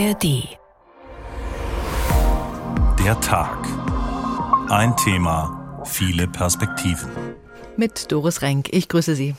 [0.00, 0.56] ARD.
[3.04, 3.58] Der Tag.
[4.70, 7.10] Ein Thema, viele Perspektiven.
[7.76, 8.72] Mit Doris Renk.
[8.72, 9.34] Ich grüße Sie.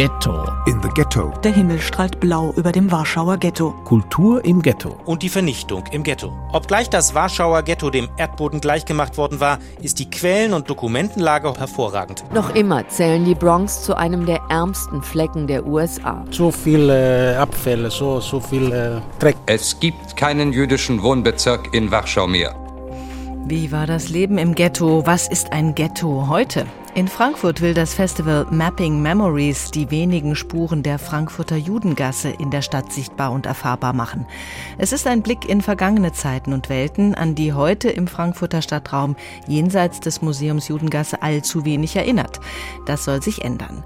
[0.00, 0.46] Ghetto.
[0.64, 1.30] In the Ghetto.
[1.44, 3.72] Der Himmel strahlt blau über dem Warschauer Ghetto.
[3.84, 4.96] Kultur im Ghetto.
[5.04, 6.32] Und die Vernichtung im Ghetto.
[6.54, 12.24] Obgleich das Warschauer Ghetto dem Erdboden gleichgemacht worden war, ist die Quellen- und Dokumentenlage hervorragend.
[12.32, 16.24] Noch immer zählen die Bronx zu einem der ärmsten Flecken der USA.
[16.30, 19.36] So viele Abfälle, so, so viel äh, Dreck.
[19.44, 22.54] Es gibt keinen jüdischen Wohnbezirk in Warschau mehr.
[23.44, 25.04] Wie war das Leben im Ghetto?
[25.04, 26.64] Was ist ein Ghetto heute?
[26.92, 32.62] In Frankfurt will das Festival Mapping Memories die wenigen Spuren der Frankfurter Judengasse in der
[32.62, 34.26] Stadt sichtbar und erfahrbar machen.
[34.76, 39.14] Es ist ein Blick in vergangene Zeiten und Welten, an die heute im Frankfurter Stadtraum
[39.46, 42.40] jenseits des Museums Judengasse allzu wenig erinnert.
[42.86, 43.84] Das soll sich ändern.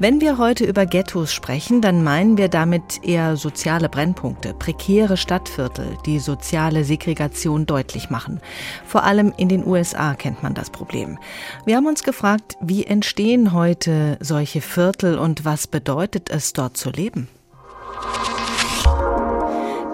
[0.00, 5.96] Wenn wir heute über Ghettos sprechen, dann meinen wir damit eher soziale Brennpunkte, prekäre Stadtviertel,
[6.04, 8.40] die soziale Segregation deutlich machen.
[8.84, 11.16] Vor allem in den USA kennt man das Problem.
[11.64, 16.90] Wir haben uns gefragt, wie entstehen heute solche Viertel und was bedeutet es, dort zu
[16.90, 17.28] leben?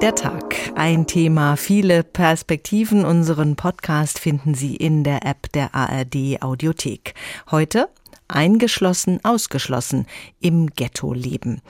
[0.03, 3.05] Der Tag, ein Thema, viele Perspektiven.
[3.05, 7.14] Unseren Podcast finden Sie in der App der ARD Audiothek.
[7.50, 7.88] Heute
[8.28, 10.06] eingeschlossen, ausgeschlossen
[10.41, 11.62] im Ghetto leben.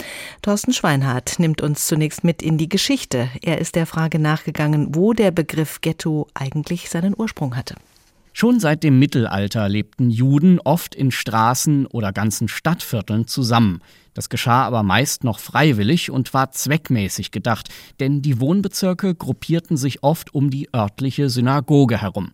[0.43, 3.29] Thorsten Schweinhardt nimmt uns zunächst mit in die Geschichte.
[3.43, 7.77] Er ist der Frage nachgegangen, wo der Begriff Ghetto eigentlich seinen Ursprung hatte.
[8.39, 13.81] Schon seit dem Mittelalter lebten Juden oft in Straßen oder ganzen Stadtvierteln zusammen.
[14.13, 20.03] Das geschah aber meist noch freiwillig und war zweckmäßig gedacht, denn die Wohnbezirke gruppierten sich
[20.03, 22.33] oft um die örtliche Synagoge herum.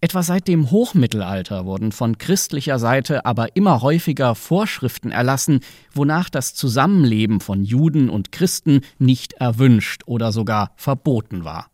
[0.00, 5.60] Etwa seit dem Hochmittelalter wurden von christlicher Seite aber immer häufiger Vorschriften erlassen,
[5.94, 11.70] wonach das Zusammenleben von Juden und Christen nicht erwünscht oder sogar verboten war.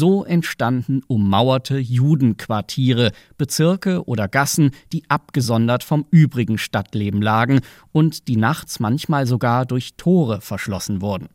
[0.00, 7.60] So entstanden ummauerte Judenquartiere, Bezirke oder Gassen, die abgesondert vom übrigen Stadtleben lagen
[7.92, 11.28] und die nachts manchmal sogar durch Tore verschlossen wurden.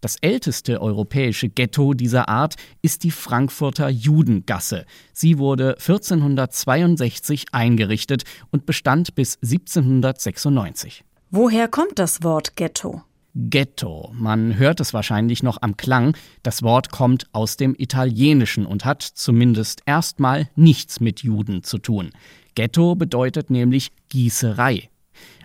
[0.00, 4.86] Das älteste europäische Ghetto dieser Art ist die Frankfurter Judengasse.
[5.12, 11.04] Sie wurde 1462 eingerichtet und bestand bis 1796.
[11.30, 13.02] Woher kommt das Wort Ghetto?
[13.38, 14.12] Ghetto.
[14.14, 16.16] Man hört es wahrscheinlich noch am Klang.
[16.42, 22.12] Das Wort kommt aus dem Italienischen und hat zumindest erstmal nichts mit Juden zu tun.
[22.54, 24.88] Ghetto bedeutet nämlich Gießerei.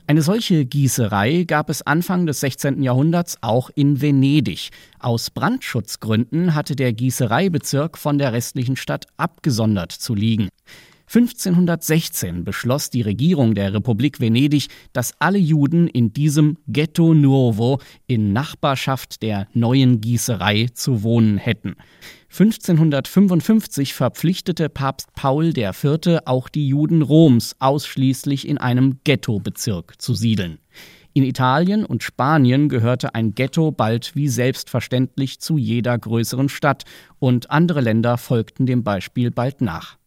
[0.08, 2.82] Eine solche Gießerei gab es Anfang des 16.
[2.82, 4.70] Jahrhunderts auch in Venedig.
[5.00, 10.48] Aus Brandschutzgründen hatte der Gießereibezirk von der restlichen Stadt abgesondert zu liegen.
[11.14, 18.32] 1516 beschloss die Regierung der Republik Venedig, dass alle Juden in diesem Ghetto Nuovo in
[18.32, 21.76] Nachbarschaft der neuen Gießerei zu wohnen hätten.
[22.30, 26.20] 1555 verpflichtete Papst Paul IV.
[26.24, 30.60] auch die Juden Roms ausschließlich in einem Ghettobezirk zu siedeln.
[31.12, 36.86] In Italien und Spanien gehörte ein Ghetto bald wie selbstverständlich zu jeder größeren Stadt,
[37.20, 39.98] und andere Länder folgten dem Beispiel bald nach.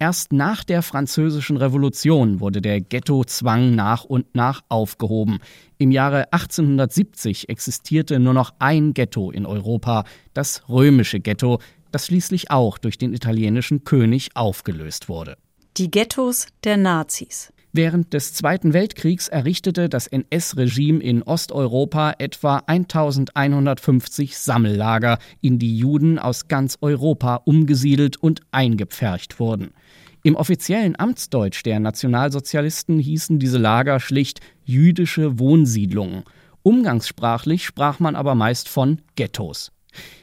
[0.00, 5.40] Erst nach der Französischen Revolution wurde der Ghettozwang nach und nach aufgehoben.
[5.76, 10.04] Im Jahre 1870 existierte nur noch ein Ghetto in Europa,
[10.34, 11.58] das römische Ghetto,
[11.90, 15.36] das schließlich auch durch den italienischen König aufgelöst wurde.
[15.76, 17.52] Die Ghettos der Nazis.
[17.72, 26.18] Während des Zweiten Weltkriegs errichtete das NS-Regime in Osteuropa etwa 1150 Sammellager, in die Juden
[26.18, 29.72] aus ganz Europa umgesiedelt und eingepfercht wurden.
[30.24, 36.24] Im offiziellen Amtsdeutsch der Nationalsozialisten hießen diese Lager schlicht jüdische Wohnsiedlungen.
[36.62, 39.72] Umgangssprachlich sprach man aber meist von Ghettos.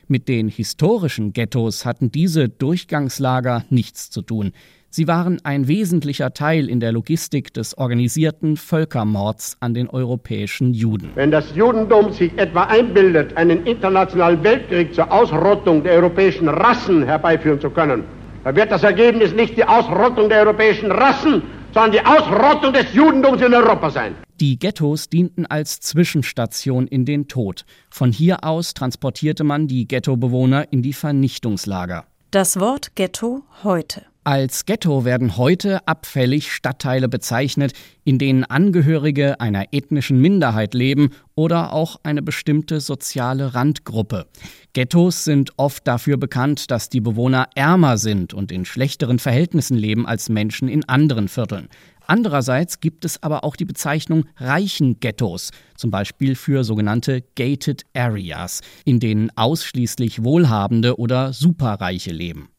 [0.08, 4.52] Mit den historischen Ghettos hatten diese Durchgangslager nichts zu tun.
[4.96, 11.10] Sie waren ein wesentlicher Teil in der Logistik des organisierten Völkermords an den europäischen Juden.
[11.16, 17.60] Wenn das Judentum sich etwa einbildet, einen internationalen Weltkrieg zur Ausrottung der europäischen Rassen herbeiführen
[17.60, 18.06] zu können,
[18.46, 21.44] dann wird das Ergebnis nicht die Ausrottung der europäischen Rassen,
[21.74, 24.16] sondern die Ausrottung des Judentums in Europa sein.
[24.40, 27.66] Die Ghettos dienten als Zwischenstation in den Tod.
[27.90, 32.06] Von hier aus transportierte man die Ghettobewohner in die Vernichtungslager.
[32.32, 34.04] Das Wort Ghetto heute.
[34.28, 37.74] Als Ghetto werden heute abfällig Stadtteile bezeichnet,
[38.06, 44.26] in denen Angehörige einer ethnischen Minderheit leben oder auch eine bestimmte soziale Randgruppe.
[44.74, 50.08] Ghettos sind oft dafür bekannt, dass die Bewohner ärmer sind und in schlechteren Verhältnissen leben
[50.08, 51.70] als Menschen in anderen Vierteln.
[52.08, 58.62] Andererseits gibt es aber auch die Bezeichnung reichen Ghettos, zum Beispiel für sogenannte Gated Areas,
[58.86, 62.50] in denen ausschließlich Wohlhabende oder Superreiche leben.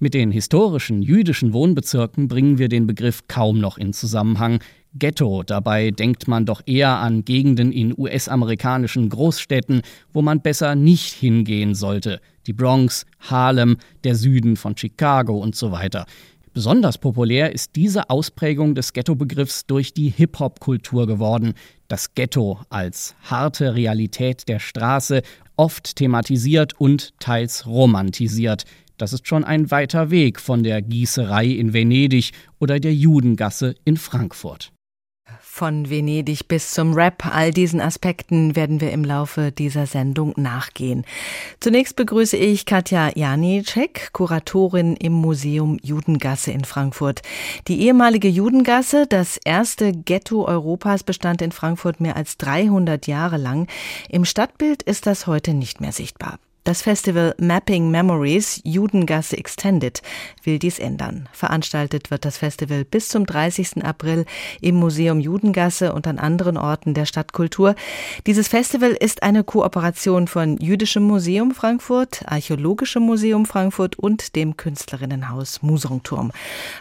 [0.00, 4.60] Mit den historischen jüdischen Wohnbezirken bringen wir den Begriff kaum noch in Zusammenhang.
[4.94, 11.14] Ghetto, dabei denkt man doch eher an Gegenden in US-amerikanischen Großstädten, wo man besser nicht
[11.14, 12.20] hingehen sollte.
[12.46, 16.06] Die Bronx, Harlem, der Süden von Chicago und so weiter.
[16.54, 21.54] Besonders populär ist diese Ausprägung des Ghetto-Begriffs durch die Hip-Hop-Kultur geworden.
[21.88, 25.22] Das Ghetto als harte Realität der Straße,
[25.56, 28.64] oft thematisiert und teils romantisiert.
[28.98, 33.96] Das ist schon ein weiter Weg von der Gießerei in Venedig oder der Judengasse in
[33.96, 34.72] Frankfurt.
[35.40, 41.04] Von Venedig bis zum Rap, all diesen Aspekten werden wir im Laufe dieser Sendung nachgehen.
[41.60, 47.22] Zunächst begrüße ich Katja Janicek, Kuratorin im Museum Judengasse in Frankfurt.
[47.66, 53.68] Die ehemalige Judengasse, das erste Ghetto Europas, bestand in Frankfurt mehr als 300 Jahre lang.
[54.08, 56.38] Im Stadtbild ist das heute nicht mehr sichtbar.
[56.68, 60.02] Das Festival Mapping Memories Judengasse Extended
[60.44, 61.26] will dies ändern.
[61.32, 63.82] Veranstaltet wird das Festival bis zum 30.
[63.86, 64.26] April
[64.60, 67.74] im Museum Judengasse und an anderen Orten der Stadtkultur.
[68.26, 75.62] Dieses Festival ist eine Kooperation von Jüdischem Museum Frankfurt, Archäologischem Museum Frankfurt und dem Künstlerinnenhaus
[75.62, 76.32] Musongturm.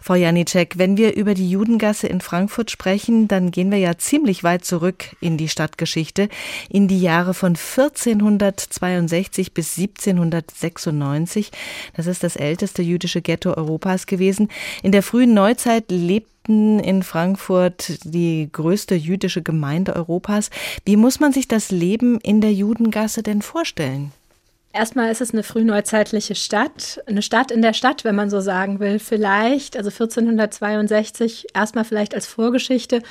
[0.01, 4.43] Frau Janicek, wenn wir über die Judengasse in Frankfurt sprechen, dann gehen wir ja ziemlich
[4.43, 6.27] weit zurück in die Stadtgeschichte,
[6.67, 11.51] in die Jahre von 1462 bis 1796.
[11.95, 14.49] Das ist das älteste jüdische Ghetto Europas gewesen.
[14.83, 20.49] In der frühen Neuzeit lebten in Frankfurt die größte jüdische Gemeinde Europas.
[20.85, 24.11] Wie muss man sich das Leben in der Judengasse denn vorstellen?
[24.73, 28.79] Erstmal ist es eine frühneuzeitliche Stadt, eine Stadt in der Stadt, wenn man so sagen
[28.79, 28.99] will.
[28.99, 33.01] Vielleicht, also 1462, erstmal vielleicht als Vorgeschichte,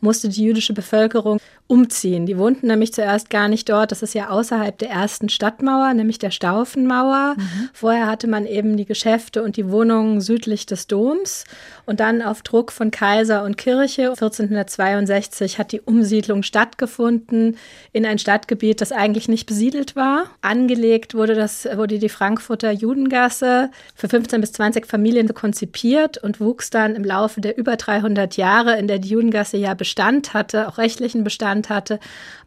[0.00, 1.38] musste die jüdische Bevölkerung
[1.72, 2.26] umziehen.
[2.26, 3.92] Die wohnten nämlich zuerst gar nicht dort.
[3.92, 7.34] Das ist ja außerhalb der ersten Stadtmauer, nämlich der Staufenmauer.
[7.38, 7.70] Mhm.
[7.72, 11.44] Vorher hatte man eben die Geschäfte und die Wohnungen südlich des Doms.
[11.86, 17.56] Und dann auf Druck von Kaiser und Kirche 1462 hat die Umsiedlung stattgefunden
[17.92, 20.26] in ein Stadtgebiet, das eigentlich nicht besiedelt war.
[20.42, 26.68] Angelegt wurde das wurde die Frankfurter Judengasse für 15 bis 20 Familien konzipiert und wuchs
[26.68, 30.76] dann im Laufe der über 300 Jahre, in der die Judengasse ja Bestand hatte, auch
[30.76, 31.98] rechtlichen Bestand hatte,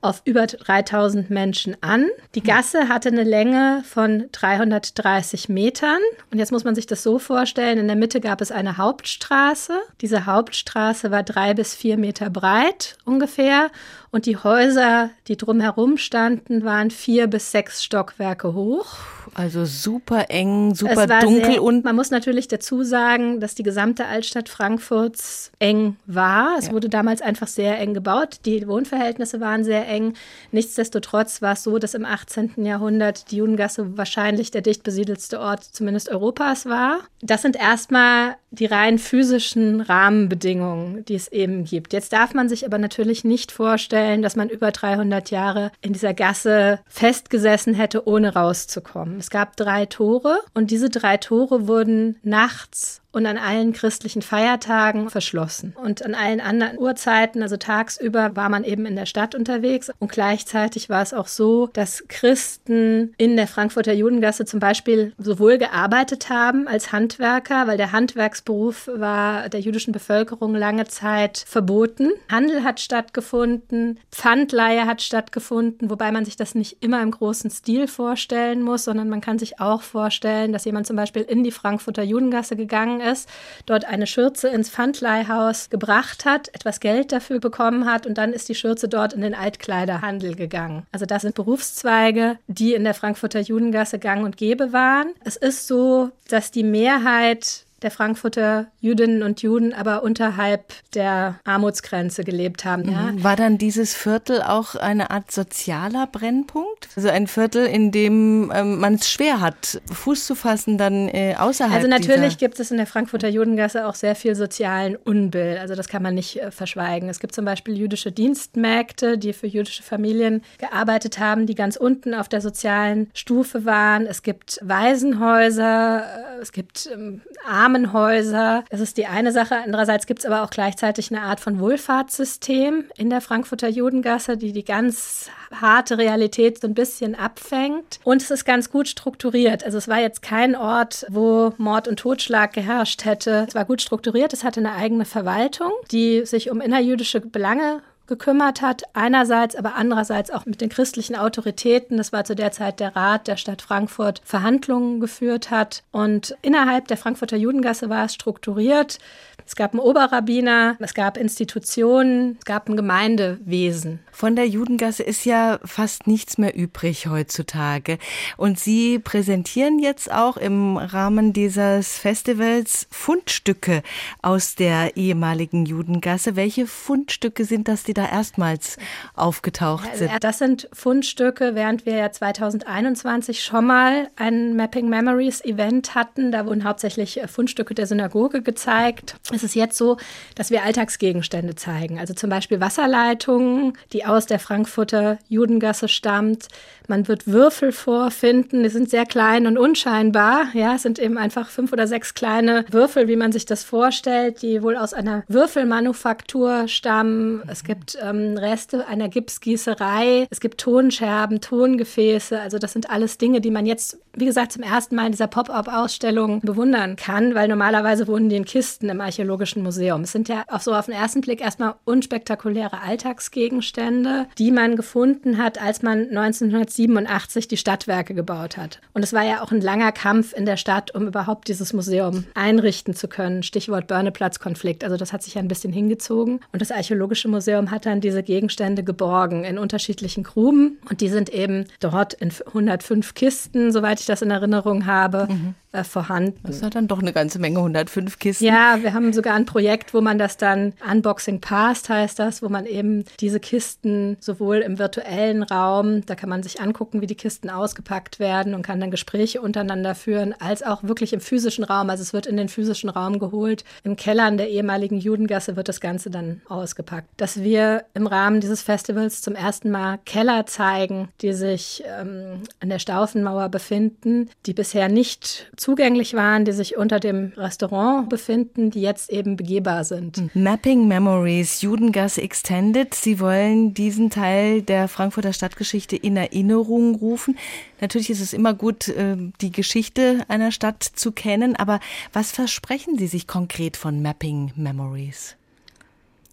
[0.02, 2.08] auf über 3000 Menschen an.
[2.36, 6.00] Die Gasse hatte eine Länge von 330 Metern.
[6.32, 9.80] Und jetzt muss man sich das so vorstellen, in der Mitte gab es eine Hauptstraße.
[10.02, 13.72] Diese Hauptstraße war drei bis vier Meter breit ungefähr.
[14.16, 18.96] Und die Häuser, die drumherum standen, waren vier bis sechs Stockwerke hoch.
[19.34, 24.06] Also super eng, super dunkel sehr, und man muss natürlich dazu sagen, dass die gesamte
[24.06, 26.56] Altstadt Frankfurts eng war.
[26.58, 26.72] Es ja.
[26.72, 28.40] wurde damals einfach sehr eng gebaut.
[28.46, 30.14] Die Wohnverhältnisse waren sehr eng.
[30.54, 32.64] Nichtsdestotrotz war es so, dass im 18.
[32.64, 37.00] Jahrhundert die Judengasse wahrscheinlich der dicht besiedelste Ort zumindest Europas war.
[37.22, 41.92] Das sind erstmal die rein physischen Rahmenbedingungen, die es eben gibt.
[41.92, 46.14] Jetzt darf man sich aber natürlich nicht vorstellen, dass man über 300 Jahre in dieser
[46.14, 49.20] Gasse festgesessen hätte, ohne rauszukommen.
[49.20, 55.10] Es gab drei Tore und diese drei Tore wurden nachts und an allen christlichen Feiertagen
[55.10, 55.74] verschlossen.
[55.82, 59.90] Und an allen anderen Uhrzeiten, also tagsüber, war man eben in der Stadt unterwegs.
[60.00, 65.58] Und gleichzeitig war es auch so, dass Christen in der Frankfurter Judengasse zum Beispiel sowohl
[65.58, 72.12] gearbeitet haben als Handwerker, weil der Handwerksberuf war der jüdischen Bevölkerung lange Zeit verboten.
[72.30, 77.88] Handel hat stattgefunden, Pfandleihe hat stattgefunden, wobei man sich das nicht immer im großen Stil
[77.88, 82.04] vorstellen muss, sondern man kann sich auch vorstellen, dass jemand zum Beispiel in die Frankfurter
[82.04, 83.30] Judengasse gegangen ist,
[83.66, 88.50] dort eine Schürze ins Pfandleihhaus gebracht hat, etwas Geld dafür bekommen hat und dann ist
[88.50, 90.86] die Schürze dort in den Altkleiderhandel gegangen.
[90.92, 95.14] Also das sind Berufszweige, die in der Frankfurter Judengasse gang und gäbe waren.
[95.24, 102.24] Es ist so, dass die Mehrheit der Frankfurter Jüdinnen und Juden aber unterhalb der Armutsgrenze
[102.24, 102.92] gelebt haben.
[102.92, 103.12] Ja.
[103.12, 103.24] Mhm.
[103.24, 106.90] War dann dieses Viertel auch eine Art sozialer Brennpunkt?
[106.96, 111.36] Also ein Viertel, in dem ähm, man es schwer hat, Fuß zu fassen, dann äh,
[111.38, 111.76] außerhalb.
[111.76, 115.60] Also natürlich gibt es in der Frankfurter Judengasse auch sehr viel sozialen Unbill.
[115.62, 117.08] Also das kann man nicht äh, verschweigen.
[117.08, 122.16] Es gibt zum Beispiel jüdische Dienstmägde, die für jüdische Familien gearbeitet haben, die ganz unten
[122.16, 124.08] auf der sozialen Stufe waren.
[124.08, 126.04] Es gibt Waisenhäuser,
[126.40, 128.64] äh, es gibt ähm, arme Armenhäuser.
[128.70, 129.56] Das ist die eine Sache.
[129.56, 134.54] Andererseits gibt es aber auch gleichzeitig eine Art von Wohlfahrtssystem in der Frankfurter Judengasse, die
[134.54, 138.00] die ganz harte Realität so ein bisschen abfängt.
[138.04, 139.64] Und es ist ganz gut strukturiert.
[139.66, 143.46] Also es war jetzt kein Ort, wo Mord und Totschlag geherrscht hätte.
[143.48, 144.32] Es war gut strukturiert.
[144.32, 148.84] Es hatte eine eigene Verwaltung, die sich um innerjüdische Belange gekümmert hat.
[148.94, 151.98] Einerseits, aber andererseits auch mit den christlichen Autoritäten.
[151.98, 155.84] Das war zu der Zeit der Rat der Stadt Frankfurt Verhandlungen geführt hat.
[155.92, 159.00] Und innerhalb der Frankfurter Judengasse war es strukturiert.
[159.48, 164.00] Es gab einen Oberrabbiner, es gab Institutionen, es gab ein Gemeindewesen.
[164.12, 168.00] Von der Judengasse ist ja fast nichts mehr übrig heutzutage.
[168.38, 173.84] Und Sie präsentieren jetzt auch im Rahmen dieses Festivals Fundstücke
[174.22, 176.36] aus der ehemaligen Judengasse.
[176.36, 178.78] Welche Fundstücke sind das, die da erstmals
[179.16, 180.12] aufgetaucht sind?
[180.22, 186.32] Das sind Fundstücke, während wir ja 2021 schon mal ein Mapping Memories Event hatten.
[186.32, 189.98] Da wurden hauptsächlich Fundstücke der Synagoge gezeigt ist es jetzt so,
[190.36, 192.00] dass wir Alltagsgegenstände zeigen.
[192.00, 196.48] Also zum Beispiel Wasserleitungen, die aus der Frankfurter Judengasse stammt.
[196.88, 200.48] Man wird Würfel vorfinden, die sind sehr klein und unscheinbar.
[200.54, 204.42] Ja, es sind eben einfach fünf oder sechs kleine Würfel, wie man sich das vorstellt,
[204.42, 207.44] die wohl aus einer Würfelmanufaktur stammen.
[207.48, 210.28] Es gibt ähm, Reste einer Gipsgießerei.
[210.30, 212.40] Es gibt Tonscherben, Tongefäße.
[212.40, 215.28] Also das sind alles Dinge, die man jetzt, wie gesagt, zum ersten Mal in dieser
[215.28, 220.02] Pop-up-Ausstellung bewundern kann, weil normalerweise wurden die in Kisten im Archäologischen Museum.
[220.02, 225.38] Es sind ja auch so auf den ersten Blick erstmal unspektakuläre Alltagsgegenstände, die man gefunden
[225.38, 228.80] hat, als man 1900 1987 die Stadtwerke gebaut hat.
[228.94, 232.26] Und es war ja auch ein langer Kampf in der Stadt, um überhaupt dieses Museum
[232.34, 233.44] einrichten zu können.
[233.44, 234.84] Stichwort Börneplatzkonflikt.
[234.84, 236.40] Also das hat sich ja ein bisschen hingezogen.
[236.52, 240.80] Und das Archäologische Museum hat dann diese Gegenstände geborgen in unterschiedlichen Gruben.
[240.90, 245.56] Und die sind eben dort in 105 Kisten, soweit ich das in Erinnerung habe, mhm
[245.76, 246.40] äh, vorhanden.
[246.44, 248.46] Das ist dann doch eine ganze Menge, 105 Kisten.
[248.46, 252.50] Ja, wir haben sogar ein Projekt, wo man das dann Unboxing Past heißt das, wo
[252.50, 257.16] man eben diese Kisten sowohl im virtuellen Raum, da kann man sich angucken, wie die
[257.16, 261.90] Kisten ausgepackt werden und kann dann Gespräche untereinander führen, als auch wirklich im physischen Raum.
[261.90, 263.64] Also es wird in den physischen Raum geholt.
[263.84, 267.10] Im Kellern der ehemaligen Judengasse wird das Ganze dann ausgepackt.
[267.18, 272.70] Dass wir im Rahmen dieses Festivals zum ersten Mal Keller zeigen, die sich ähm, an
[272.70, 278.82] der Staufenmauer befinden, die bisher nicht zugänglich waren, die sich unter dem Restaurant befinden, die
[278.82, 280.36] jetzt eben begehbar sind.
[280.36, 282.94] Mapping Memories, Judengasse Extended.
[282.94, 287.36] Sie wollen diesen Teil der Frankfurter Stadtgeschichte in Erinnerung rufen.
[287.82, 291.80] Natürlich ist es immer gut, äh, die Geschichte einer Stadt zu kennen, aber
[292.14, 295.36] was versprechen Sie sich konkret von Mapping Memories?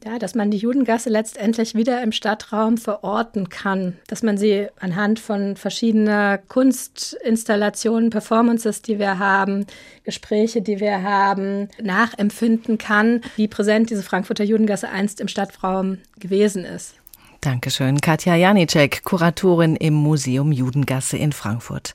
[0.04, 5.20] Ja, dass man die Judengasse letztendlich wieder im Stadtraum verorten kann, dass man sie anhand
[5.20, 9.64] von verschiedener Kunstinstallationen, Performances, die wir haben,
[10.02, 16.64] Gespräche, die wir haben, nachempfinden kann, wie präsent diese Frankfurter Judengasse einst im Stadtraum gewesen
[16.64, 16.94] ist.
[17.40, 18.00] Dankeschön.
[18.00, 21.94] Katja Janicek, Kuratorin im Museum Judengasse in Frankfurt.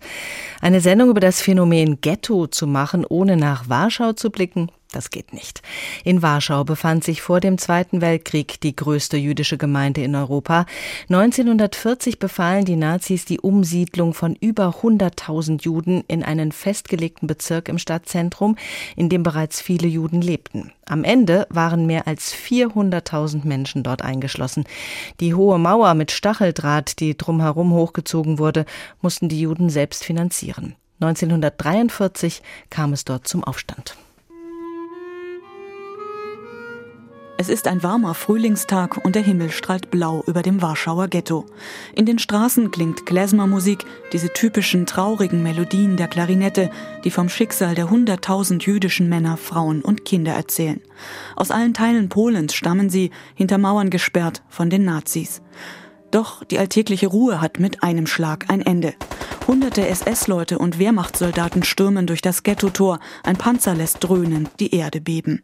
[0.61, 5.33] Eine Sendung über das Phänomen Ghetto zu machen, ohne nach Warschau zu blicken, das geht
[5.33, 5.61] nicht.
[6.03, 10.65] In Warschau befand sich vor dem Zweiten Weltkrieg die größte jüdische Gemeinde in Europa.
[11.09, 17.77] 1940 befahlen die Nazis die Umsiedlung von über 100.000 Juden in einen festgelegten Bezirk im
[17.77, 18.55] Stadtzentrum,
[18.95, 20.71] in dem bereits viele Juden lebten.
[20.85, 24.63] Am Ende waren mehr als 400.000 Menschen dort eingeschlossen.
[25.19, 28.65] Die hohe Mauer mit Stacheldraht, die drumherum hochgezogen wurde,
[29.01, 30.75] mussten die Juden selbst finanzieren.
[30.99, 33.97] 1943 kam es dort zum Aufstand.
[37.39, 41.45] Es ist ein warmer Frühlingstag und der Himmel strahlt blau über dem Warschauer Ghetto.
[41.93, 46.71] In den Straßen klingt Klezmermusik, diese typischen traurigen Melodien der Klarinette,
[47.03, 50.81] die vom Schicksal der hunderttausend jüdischen Männer, Frauen und Kinder erzählen.
[51.35, 55.43] Aus allen Teilen Polens stammen sie, hinter Mauern gesperrt von den Nazis.
[56.09, 58.95] Doch die alltägliche Ruhe hat mit einem Schlag ein Ende.
[59.45, 65.43] Hunderte SS-Leute und Wehrmachtssoldaten stürmen durch das Ghetto-Tor, ein Panzer lässt dröhnen, die Erde beben.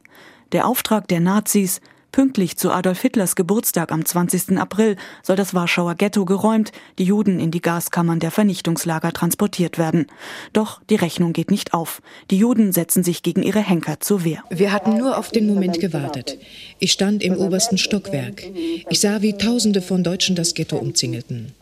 [0.54, 1.82] Der Auftrag der Nazis,
[2.12, 4.60] Pünktlich zu Adolf Hitlers Geburtstag am 20.
[4.60, 10.06] April soll das Warschauer Ghetto geräumt, die Juden in die Gaskammern der Vernichtungslager transportiert werden.
[10.54, 12.04] Doch die Rechnung geht nicht auf.
[12.30, 14.44] Die Juden setzen sich gegen ihre Henker zur Wehr.
[14.52, 16.38] Wir hatten nur auf den Moment gewartet.
[16.78, 18.44] Ich stand im obersten Stockwerk.
[18.92, 21.54] Ich sah, wie Tausende von Deutschen das Ghetto umzingelten.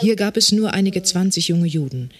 [0.00, 2.10] Hier gab es nur einige 20 junge Juden.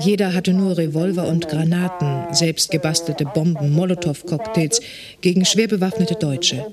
[0.00, 4.80] Jeder hatte nur Revolver und Granaten, selbst gebastelte Bomben, Molotow-Cocktails
[5.20, 6.66] gegen schwer bewaffnete Deutsche.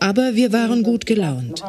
[0.00, 1.62] Aber wir waren gut gelaunt.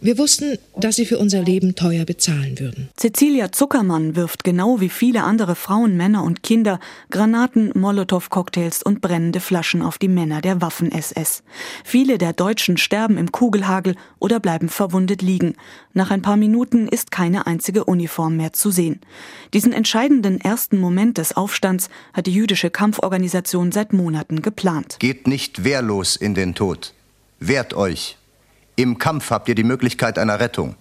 [0.00, 2.88] Wir wussten, dass sie für unser Leben teuer bezahlen würden.
[2.96, 6.78] Cecilia Zuckermann wirft genau wie viele andere Frauen, Männer und Kinder
[7.10, 11.42] Granaten, Molotow-Cocktails und brennende Flaschen auf die Männer der Waffen-SS.
[11.84, 15.54] Viele der Deutschen sterben im Kugelhagel oder bleiben verwundet liegen.
[15.92, 19.00] Nach ein paar Minuten ist keine einzige Uniform mehr zu sehen.
[19.54, 24.96] Diesen entscheidenden ersten Moment des Aufstands hat die jüdische Kampforganisation seit Monaten geplant.
[25.00, 26.94] Geht nicht wehrlos in den Tod.
[27.40, 28.18] Wehrt euch.
[28.76, 30.76] Im Kampf habt ihr die Möglichkeit einer Rettung.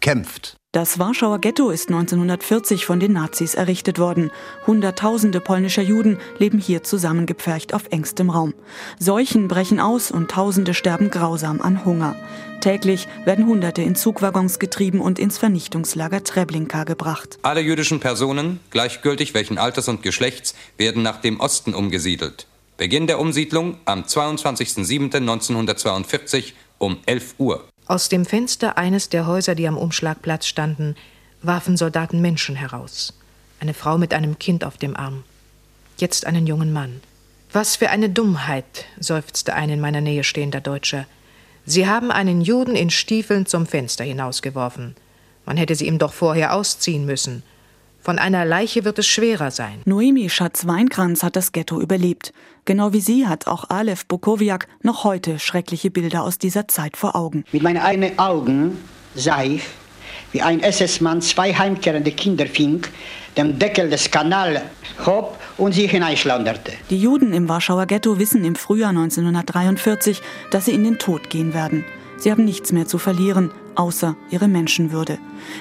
[0.00, 0.56] Kämpft.
[0.72, 4.30] Das Warschauer Ghetto ist 1940 von den Nazis errichtet worden.
[4.66, 8.54] Hunderttausende polnischer Juden leben hier zusammengepfercht auf engstem Raum.
[8.98, 12.16] Seuchen brechen aus und Tausende sterben grausam an Hunger.
[12.62, 17.38] Täglich werden Hunderte in Zugwaggons getrieben und ins Vernichtungslager Treblinka gebracht.
[17.42, 22.46] Alle jüdischen Personen, gleichgültig welchen Alters und Geschlechts, werden nach dem Osten umgesiedelt.
[22.76, 27.64] Beginn der Umsiedlung am 22.07.1942 um 11 Uhr.
[27.86, 30.96] Aus dem Fenster eines der Häuser, die am Umschlagplatz standen,
[31.42, 33.12] warfen Soldaten Menschen heraus.
[33.60, 35.24] Eine Frau mit einem Kind auf dem Arm.
[35.98, 37.02] Jetzt einen jungen Mann.
[37.52, 41.06] Was für eine Dummheit, seufzte ein in meiner Nähe stehender Deutscher.
[41.66, 44.96] Sie haben einen Juden in Stiefeln zum Fenster hinausgeworfen.
[45.44, 47.42] Man hätte sie ihm doch vorher ausziehen müssen.
[48.02, 49.80] Von einer Leiche wird es schwerer sein.
[49.84, 52.32] Noemi Schatz-Weinkranz hat das Ghetto überlebt.
[52.64, 57.14] Genau wie sie hat auch Alef Bukowiak noch heute schreckliche Bilder aus dieser Zeit vor
[57.14, 57.44] Augen.
[57.52, 58.76] Mit meinen eigenen Augen
[59.14, 59.62] sah ich,
[60.32, 62.82] wie ein SS-Mann zwei heimkehrende Kinder fing,
[63.36, 64.60] den Deckel des Kanals
[65.06, 66.72] hob und sie hineinschlauderte.
[66.90, 71.54] Die Juden im Warschauer Ghetto wissen im Frühjahr 1943, dass sie in den Tod gehen
[71.54, 71.84] werden.
[72.16, 75.18] Sie haben nichts mehr zu verlieren, außer ihre Menschenwürde.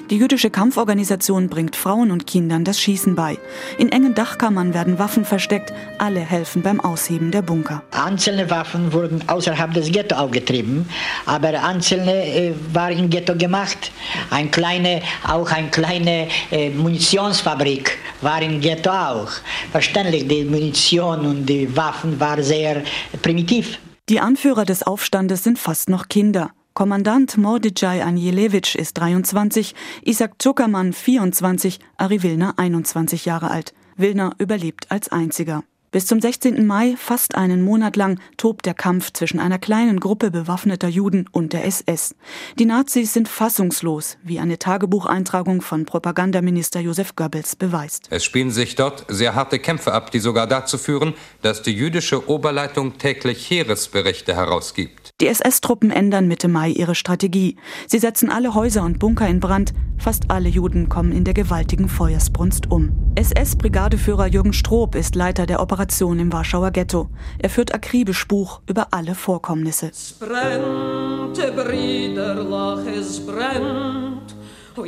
[0.09, 3.37] Die jüdische Kampforganisation bringt Frauen und Kindern das Schießen bei.
[3.77, 7.83] In engen Dachkammern werden Waffen versteckt, alle helfen beim Ausheben der Bunker.
[7.91, 10.87] Einzelne Waffen wurden außerhalb des Ghetto aufgetrieben,
[11.25, 13.91] aber einzelne äh, waren im Ghetto gemacht.
[14.29, 19.31] Ein kleine, auch eine kleine äh, Munitionsfabrik war im Ghetto auch.
[19.71, 22.83] Verständlich, die Munition und die Waffen waren sehr
[23.21, 23.79] primitiv.
[24.09, 26.51] Die Anführer des Aufstandes sind fast noch Kinder.
[26.73, 33.73] Kommandant Mordecai Anjelewitsch ist 23, Isaac Zuckermann 24, Ari Wilner 21 Jahre alt.
[33.97, 35.63] Wilner überlebt als einziger.
[35.93, 36.65] Bis zum 16.
[36.65, 41.51] Mai, fast einen Monat lang, tobt der Kampf zwischen einer kleinen Gruppe bewaffneter Juden und
[41.51, 42.15] der SS.
[42.57, 48.07] Die Nazis sind fassungslos, wie eine Tagebucheintragung von Propagandaminister Josef Goebbels beweist.
[48.09, 52.29] Es spielen sich dort sehr harte Kämpfe ab, die sogar dazu führen, dass die jüdische
[52.29, 55.09] Oberleitung täglich Heeresberichte herausgibt.
[55.19, 57.57] Die SS-Truppen ändern Mitte Mai ihre Strategie.
[57.87, 59.73] Sie setzen alle Häuser und Bunker in Brand.
[60.01, 62.89] Fast alle Juden kommen in der gewaltigen Feuersbrunst um.
[63.13, 67.07] SS-Brigadeführer Jürgen Stroop ist Leiter der Operation im Warschauer Ghetto.
[67.37, 69.91] Er führt akribisch Buch über alle Vorkommnisse.
[69.91, 74.35] Es brennt, Brüderlach, es brennt.
[74.75, 74.85] Oh,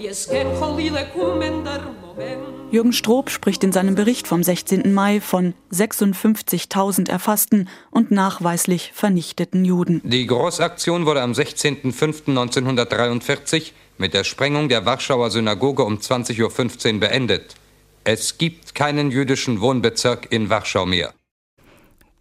[2.71, 4.91] Jürgen Stroop spricht in seinem Bericht vom 16.
[4.93, 10.01] Mai von 56.000 erfassten und nachweislich vernichteten Juden.
[10.05, 17.55] Die Großaktion wurde am 16.05.1943 mit der Sprengung der Warschauer Synagoge um 20.15 Uhr beendet.
[18.03, 21.13] Es gibt keinen jüdischen Wohnbezirk in Warschau mehr.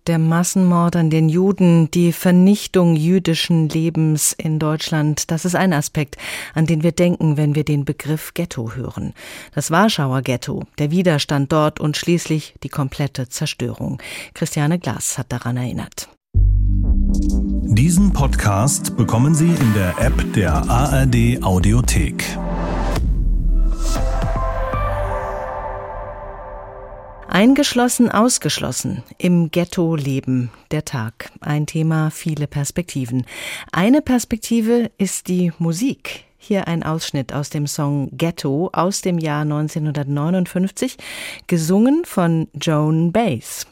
[0.09, 6.17] Der Massenmord an den Juden, die Vernichtung jüdischen Lebens in Deutschland, das ist ein Aspekt,
[6.55, 9.15] an den wir denken, wenn wir den Begriff Ghetto hören.
[9.55, 14.03] Das Warschauer Ghetto, der Widerstand dort und schließlich die komplette Zerstörung.
[14.35, 16.09] Christiane Glas hat daran erinnert.
[17.83, 22.25] Diesen Podcast bekommen Sie in der App der ARD Audiothek.
[27.27, 29.03] Eingeschlossen, ausgeschlossen.
[29.19, 30.53] Im Ghetto leben.
[30.71, 31.33] Der Tag.
[31.41, 33.27] Ein Thema, viele Perspektiven.
[33.73, 36.23] Eine Perspektive ist die Musik.
[36.39, 40.99] Hier ein Ausschnitt aus dem Song Ghetto aus dem Jahr 1959,
[41.49, 43.67] gesungen von Joan Baez.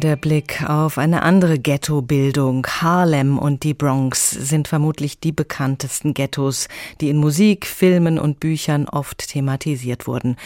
[0.00, 2.64] Der Blick auf eine andere Ghettobildung.
[2.68, 6.68] Harlem und die Bronx sind vermutlich die bekanntesten Ghettos,
[7.00, 10.36] die in Musik, Filmen und Büchern oft thematisiert wurden.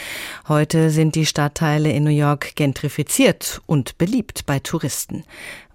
[0.47, 5.23] Heute sind die Stadtteile in New York gentrifiziert und beliebt bei Touristen.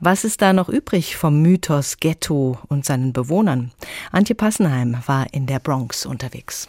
[0.01, 3.71] Was ist da noch übrig vom Mythos Ghetto und seinen Bewohnern?
[4.11, 6.69] Antje Passenheim war in der Bronx unterwegs.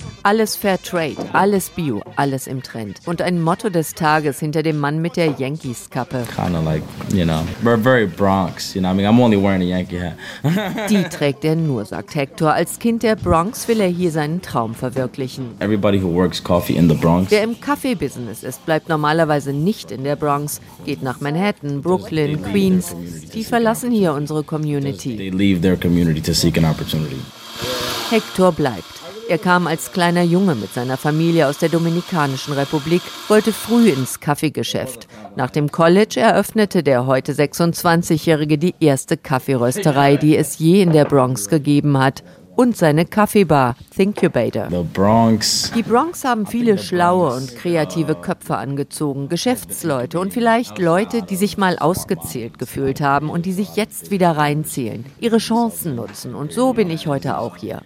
[0.23, 2.99] Alles Fair Trade, alles Bio, alles im Trend.
[3.07, 6.27] Und ein Motto des Tages hinter dem Mann mit der Yankees-Kappe.
[6.35, 9.63] Kind of like, you know, we're very Bronx, you know, I mean, I'm only wearing
[9.63, 10.13] a Yankee hat.
[10.89, 12.53] Die trägt er nur, sagt Hector.
[12.53, 15.55] Als Kind der Bronx will er hier seinen Traum verwirklichen.
[15.59, 17.31] Everybody who works coffee in the Bronx.
[17.31, 22.95] Wer im Kaffee-Business ist, bleibt normalerweise nicht in der Bronx, geht nach Manhattan, Brooklyn, Queens.
[23.33, 25.17] Die verlassen hier unsere Community.
[25.17, 27.17] They leave their community to seek an opportunity.
[28.11, 29.01] Hector bleibt.
[29.31, 34.19] Er kam als kleiner Junge mit seiner Familie aus der Dominikanischen Republik, wollte früh ins
[34.19, 35.07] Kaffeegeschäft.
[35.37, 41.05] Nach dem College eröffnete der heute 26-Jährige die erste Kaffeerösterei, die es je in der
[41.05, 42.23] Bronx gegeben hat
[42.55, 44.67] und seine Kaffeebar Thinkubator.
[44.69, 45.71] The Bronx.
[45.75, 51.57] Die Bronx haben viele schlaue und kreative Köpfe angezogen, Geschäftsleute und vielleicht Leute, die sich
[51.57, 56.35] mal ausgezählt gefühlt haben und die sich jetzt wieder reinzählen, ihre Chancen nutzen.
[56.35, 57.81] Und so bin ich heute auch hier.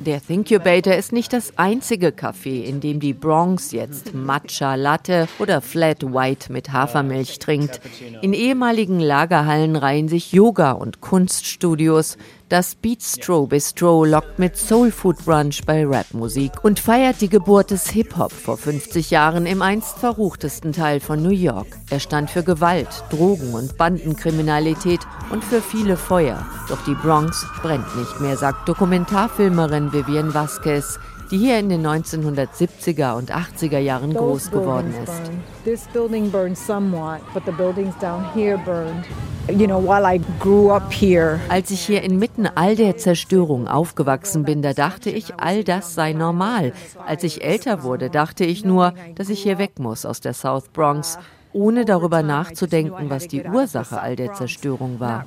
[0.00, 5.60] Der Thinkubator ist nicht das einzige Café, in dem die Bronx jetzt Matcha Latte oder
[5.60, 7.80] Flat White mit Hafermilch trinkt.
[8.20, 12.16] In ehemaligen Lagerhallen reihen sich Yoga und Kunst Studios.
[12.48, 17.88] Das Beatstro Bistro lockt mit Soul Food Brunch bei Rapmusik und feiert die Geburt des
[17.88, 21.66] Hip-Hop vor 50 Jahren im einst verruchtesten Teil von New York.
[21.90, 25.00] Er stand für Gewalt, Drogen und Bandenkriminalität
[25.30, 26.46] und für viele Feuer.
[26.68, 30.98] Doch die Bronx brennt nicht mehr, sagt Dokumentarfilmerin Vivian Vasquez
[31.32, 35.32] die hier in den 1970er und 80er Jahren groß geworden ist.
[35.64, 39.06] This building burned somewhat, but the buildings down here burned.
[39.48, 41.40] You know, while I grew up here.
[41.48, 46.12] Als ich hier inmitten all der Zerstörung aufgewachsen bin, da dachte ich, all das sei
[46.12, 46.74] normal.
[47.04, 50.68] Als ich älter wurde, dachte ich nur, dass ich hier weg muss aus der South
[50.68, 51.18] Bronx
[51.52, 55.24] ohne darüber nachzudenken, was die Ursache all der Zerstörung war.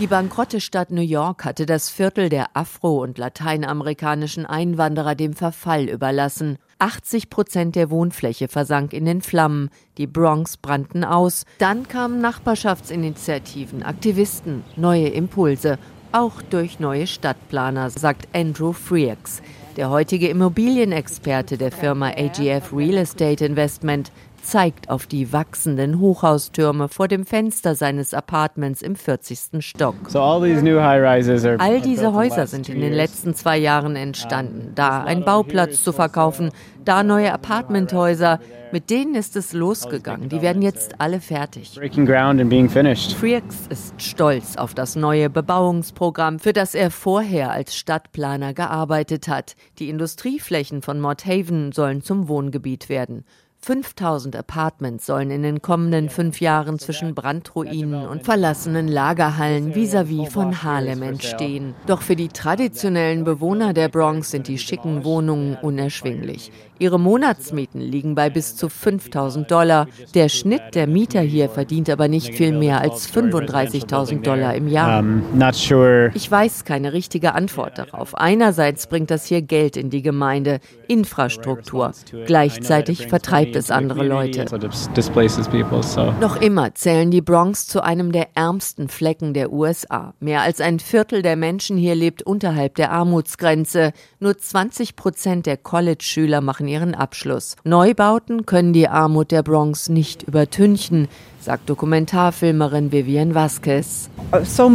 [0.00, 5.88] Die bankrotte Stadt New York hatte das Viertel der afro- und lateinamerikanischen Einwanderer dem Verfall
[5.88, 6.58] überlassen.
[6.78, 11.44] 80 Prozent der Wohnfläche versank in den Flammen, die Bronx brannten aus.
[11.58, 15.78] Dann kamen Nachbarschaftsinitiativen, Aktivisten, neue Impulse,
[16.12, 19.42] auch durch neue Stadtplaner, sagt Andrew Freaks.
[19.76, 24.10] Der heutige Immobilienexperte der Firma AGF Real Estate Investment
[24.50, 29.64] zeigt auf die wachsenden Hochhaustürme vor dem Fenster seines Apartments im 40.
[29.64, 29.94] Stock.
[31.60, 34.72] All diese Häuser sind in den letzten zwei Jahren entstanden.
[34.74, 36.50] Da ein Bauplatz zu verkaufen,
[36.84, 38.40] da neue Apartmenthäuser.
[38.72, 40.28] Mit denen ist es losgegangen.
[40.28, 41.78] Die werden jetzt alle fertig.
[43.14, 49.54] Freaks ist stolz auf das neue Bebauungsprogramm, für das er vorher als Stadtplaner gearbeitet hat.
[49.78, 53.24] Die Industrieflächen von Mott Haven sollen zum Wohngebiet werden.
[53.62, 60.30] 5000 Apartments sollen in den kommenden fünf Jahren zwischen Brandruinen und verlassenen Lagerhallen vis-à-vis -vis
[60.30, 61.74] von Harlem entstehen.
[61.86, 66.50] Doch für die traditionellen Bewohner der Bronx sind die schicken Wohnungen unerschwinglich.
[66.80, 69.86] Ihre Monatsmieten liegen bei bis zu 5000 Dollar.
[70.14, 75.04] Der Schnitt der Mieter hier verdient aber nicht viel mehr als 35.000 Dollar im Jahr.
[76.14, 78.14] Ich weiß keine richtige Antwort darauf.
[78.14, 81.92] Einerseits bringt das hier Geld in die Gemeinde, Infrastruktur.
[82.24, 84.46] Gleichzeitig vertreibt es andere Leute.
[86.18, 90.14] Noch immer zählen die Bronx zu einem der ärmsten Flecken der USA.
[90.18, 93.92] Mehr als ein Viertel der Menschen hier lebt unterhalb der Armutsgrenze.
[94.18, 97.56] Nur 20 Prozent der College-Schüler machen ihren Abschluss.
[97.64, 101.08] Neubauten können die Armut der Bronx nicht übertünchen,
[101.40, 104.08] sagt Dokumentarfilmerin Vivian Vasquez.
[104.44, 104.68] So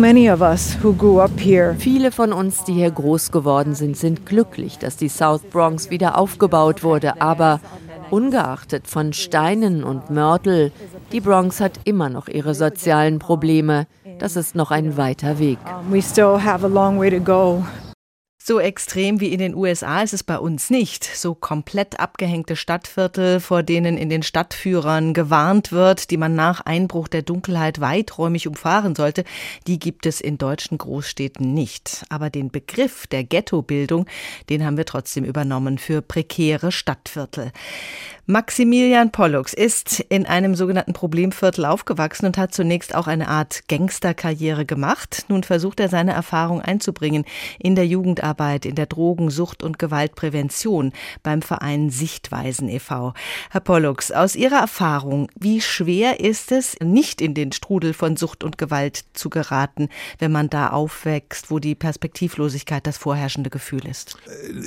[1.80, 6.18] Viele von uns, die hier groß geworden sind, sind glücklich, dass die South Bronx wieder
[6.18, 7.62] aufgebaut wurde, aber
[8.12, 10.72] ungeachtet von Steinen und Mörtel,
[11.12, 13.88] die Bronx hat immer noch ihre sozialen Probleme.
[14.20, 15.60] Das ist noch ein weiter Weg.
[18.48, 21.04] So extrem wie in den USA ist es bei uns nicht.
[21.04, 27.08] So komplett abgehängte Stadtviertel, vor denen in den Stadtführern gewarnt wird, die man nach Einbruch
[27.08, 29.24] der Dunkelheit weiträumig umfahren sollte,
[29.66, 32.06] die gibt es in deutschen Großstädten nicht.
[32.10, 34.06] Aber den Begriff der Ghettobildung,
[34.48, 37.52] den haben wir trotzdem übernommen für prekäre Stadtviertel.
[38.28, 44.66] Maximilian Pollux ist in einem sogenannten Problemviertel aufgewachsen und hat zunächst auch eine Art Gangsterkarriere
[44.66, 45.26] gemacht.
[45.30, 47.26] Nun versucht er seine Erfahrung einzubringen
[47.60, 48.35] in der Jugendarbeit,
[48.66, 50.94] in der Drogen-, Sucht- und Gewaltprävention
[51.24, 53.14] beim Verein Sichtweisen e.V.
[53.52, 58.44] Herr Pollux, aus Ihrer Erfahrung, wie schwer ist es, nicht in den Strudel von Sucht
[58.44, 64.18] und Gewalt zu geraten, wenn man da aufwächst, wo die Perspektivlosigkeit das vorherrschende Gefühl ist?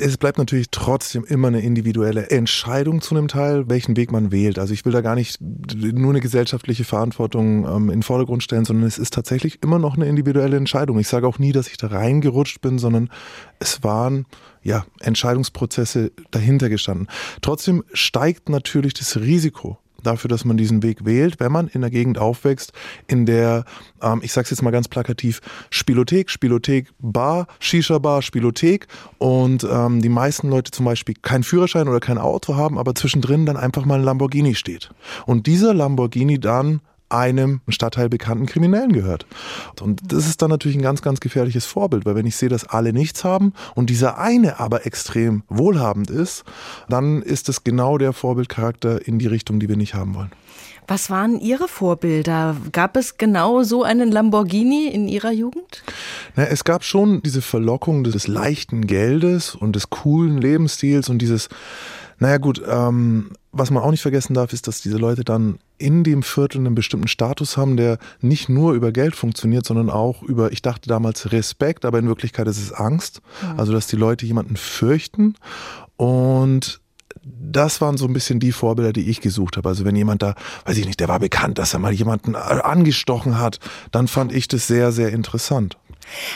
[0.01, 4.33] Es bleibt natürlich trotzdem immer eine individuelle Entscheidung zu einem Teil Teil, welchen Weg man
[4.33, 4.59] wählt.
[4.59, 8.65] Also ich will da gar nicht nur eine gesellschaftliche Verantwortung ähm, in den Vordergrund stellen,
[8.65, 10.99] sondern es ist tatsächlich immer noch eine individuelle Entscheidung.
[10.99, 13.11] Ich sage auch nie, dass ich da reingerutscht bin, sondern
[13.59, 14.27] es waren
[14.63, 17.09] ja Entscheidungsprozesse dahinter gestanden.
[17.41, 21.91] Trotzdem steigt natürlich das Risiko dafür, dass man diesen Weg wählt, wenn man in der
[21.91, 22.73] Gegend aufwächst,
[23.07, 23.65] in der,
[24.01, 25.41] ähm, ich sag's jetzt mal ganz plakativ,
[25.71, 28.87] Spielothek, Spielothek, Bar, Shisha-Bar, Spielothek
[29.19, 33.47] und ähm, die meisten Leute zum Beispiel keinen Führerschein oder kein Auto haben, aber zwischendrin
[33.47, 34.91] dann einfach mal ein Lamborghini steht.
[35.27, 39.27] Und dieser Lamborghini dann einem Stadtteil bekannten Kriminellen gehört.
[39.81, 42.65] Und das ist dann natürlich ein ganz, ganz gefährliches Vorbild, weil wenn ich sehe, dass
[42.65, 46.45] alle nichts haben und dieser eine aber extrem wohlhabend ist,
[46.89, 50.33] dann ist es genau der Vorbildcharakter in die Richtung, die wir nicht haben wollen.
[50.91, 52.57] Was waren Ihre Vorbilder?
[52.73, 55.83] Gab es genau so einen Lamborghini in Ihrer Jugend?
[56.35, 61.51] Na, es gab schon diese Verlockung des leichten Geldes und des coolen Lebensstils und dieses
[62.19, 66.05] naja gut, ähm, was man auch nicht vergessen darf, ist, dass diese Leute dann in
[66.05, 70.53] dem Viertel einen bestimmten Status haben, der nicht nur über Geld funktioniert, sondern auch über,
[70.53, 73.21] ich dachte damals Respekt, aber in Wirklichkeit ist es Angst.
[73.43, 73.61] Mhm.
[73.61, 75.35] Also, dass die Leute jemanden fürchten
[75.97, 76.81] und
[77.25, 79.69] das waren so ein bisschen die Vorbilder, die ich gesucht habe.
[79.69, 83.39] Also wenn jemand da, weiß ich nicht, der war bekannt, dass er mal jemanden angestochen
[83.39, 83.59] hat,
[83.91, 85.77] dann fand ich das sehr, sehr interessant.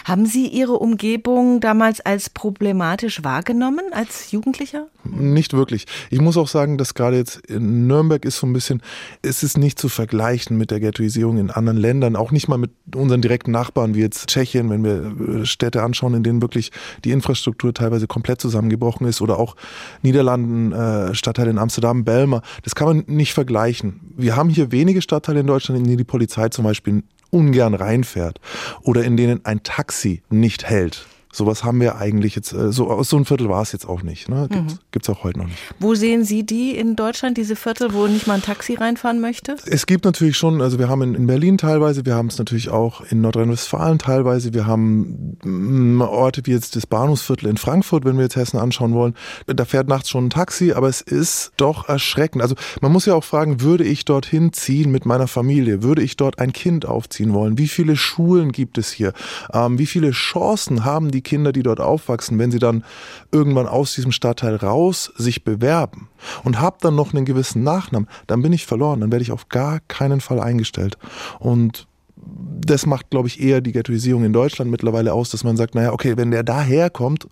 [0.05, 4.87] Haben Sie Ihre Umgebung damals als problematisch wahrgenommen, als Jugendlicher?
[5.05, 5.87] Nicht wirklich.
[6.11, 8.83] Ich muss auch sagen, dass gerade jetzt in Nürnberg ist so ein bisschen,
[9.23, 12.71] es ist nicht zu vergleichen mit der Ghettoisierung in anderen Ländern, auch nicht mal mit
[12.95, 16.71] unseren direkten Nachbarn wie jetzt Tschechien, wenn wir äh, Städte anschauen, in denen wirklich
[17.05, 19.57] die Infrastruktur teilweise komplett zusammengebrochen ist oder auch
[20.03, 22.43] Niederlanden, äh, Stadtteile in Amsterdam, Belmer.
[22.63, 24.01] Das kann man nicht vergleichen.
[24.17, 28.39] Wir haben hier wenige Stadtteile in Deutschland, in denen die Polizei zum Beispiel ungern reinfährt
[28.83, 31.07] oder in denen ein Taxi nicht hält.
[31.35, 34.03] Sowas haben wir eigentlich jetzt, äh, so aus so einem Viertel war es jetzt auch
[34.03, 34.29] nicht.
[34.29, 34.49] Ne?
[34.91, 35.15] Gibt es mhm.
[35.15, 35.59] auch heute noch nicht.
[35.79, 39.57] Wo sehen Sie die in Deutschland, diese Viertel, wo nicht mal ein Taxi reinfahren möchte?
[39.65, 42.69] Es gibt natürlich schon, also wir haben in, in Berlin teilweise, wir haben es natürlich
[42.69, 48.17] auch in Nordrhein-Westfalen teilweise, wir haben mm, Orte wie jetzt das Bahnhofsviertel in Frankfurt, wenn
[48.17, 49.15] wir jetzt Hessen anschauen wollen.
[49.47, 52.43] Da fährt nachts schon ein Taxi, aber es ist doch erschreckend.
[52.43, 55.83] Also man muss ja auch fragen, würde ich dorthin ziehen mit meiner Familie?
[55.83, 57.57] Würde ich dort ein Kind aufziehen wollen?
[57.57, 59.15] Wie viele Schulen gibt es hier?
[59.53, 62.85] Ähm, wie viele Chancen haben die die Kinder, die dort aufwachsen, wenn sie dann
[63.31, 66.09] irgendwann aus diesem Stadtteil raus sich bewerben
[66.45, 69.49] und habe dann noch einen gewissen Nachnamen, dann bin ich verloren, dann werde ich auf
[69.49, 70.99] gar keinen Fall eingestellt.
[71.39, 75.75] Und das macht, glaube ich, eher die Ghettoisierung in Deutschland mittlerweile aus, dass man sagt,
[75.75, 77.27] naja, okay, wenn der daherkommt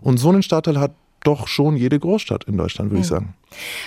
[0.00, 3.02] und so einen Stadtteil hat, doch schon jede Großstadt in Deutschland, würde mhm.
[3.02, 3.34] ich sagen.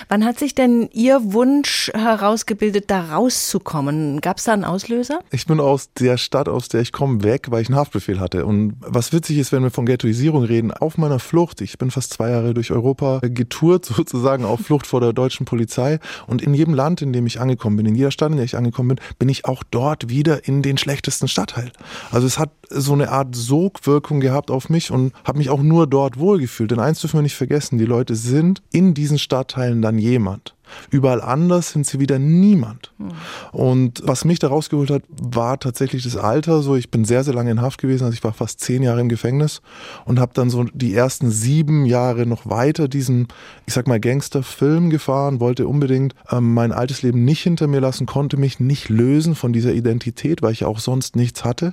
[0.08, 4.20] Wann hat sich denn Ihr Wunsch herausgebildet, da rauszukommen?
[4.20, 5.20] Gab es da einen Auslöser?
[5.30, 8.46] Ich bin aus der Stadt, aus der ich komme, weg, weil ich einen Haftbefehl hatte.
[8.46, 12.12] Und was witzig ist, wenn wir von Ghettoisierung reden, auf meiner Flucht, ich bin fast
[12.12, 15.98] zwei Jahre durch Europa getourt, sozusagen auf Flucht vor der deutschen Polizei.
[16.26, 18.56] Und in jedem Land, in dem ich angekommen bin, in jeder Stadt, in der ich
[18.56, 21.72] angekommen bin, bin ich auch dort wieder in den schlechtesten Stadtteil.
[22.10, 25.86] Also es hat so eine Art Sogwirkung gehabt auf mich und habe mich auch nur
[25.86, 26.70] dort wohlgefühlt.
[26.70, 30.54] Denn eins dürfen wir nicht vergessen, die Leute sind in diesen Stadtteilen Stadtteilen dann jemand.
[30.90, 32.92] Überall anders sind sie wieder niemand.
[32.98, 33.12] Mhm.
[33.52, 36.60] Und was mich da rausgeholt hat, war tatsächlich das Alter.
[36.60, 38.04] So, ich bin sehr, sehr lange in Haft gewesen.
[38.04, 39.62] Also ich war fast zehn Jahre im Gefängnis
[40.04, 43.28] und habe dann so die ersten sieben Jahre noch weiter diesen,
[43.64, 48.06] ich sag mal, Gangsterfilm gefahren, wollte unbedingt ähm, mein altes Leben nicht hinter mir lassen,
[48.06, 51.72] konnte mich nicht lösen von dieser Identität, weil ich ja auch sonst nichts hatte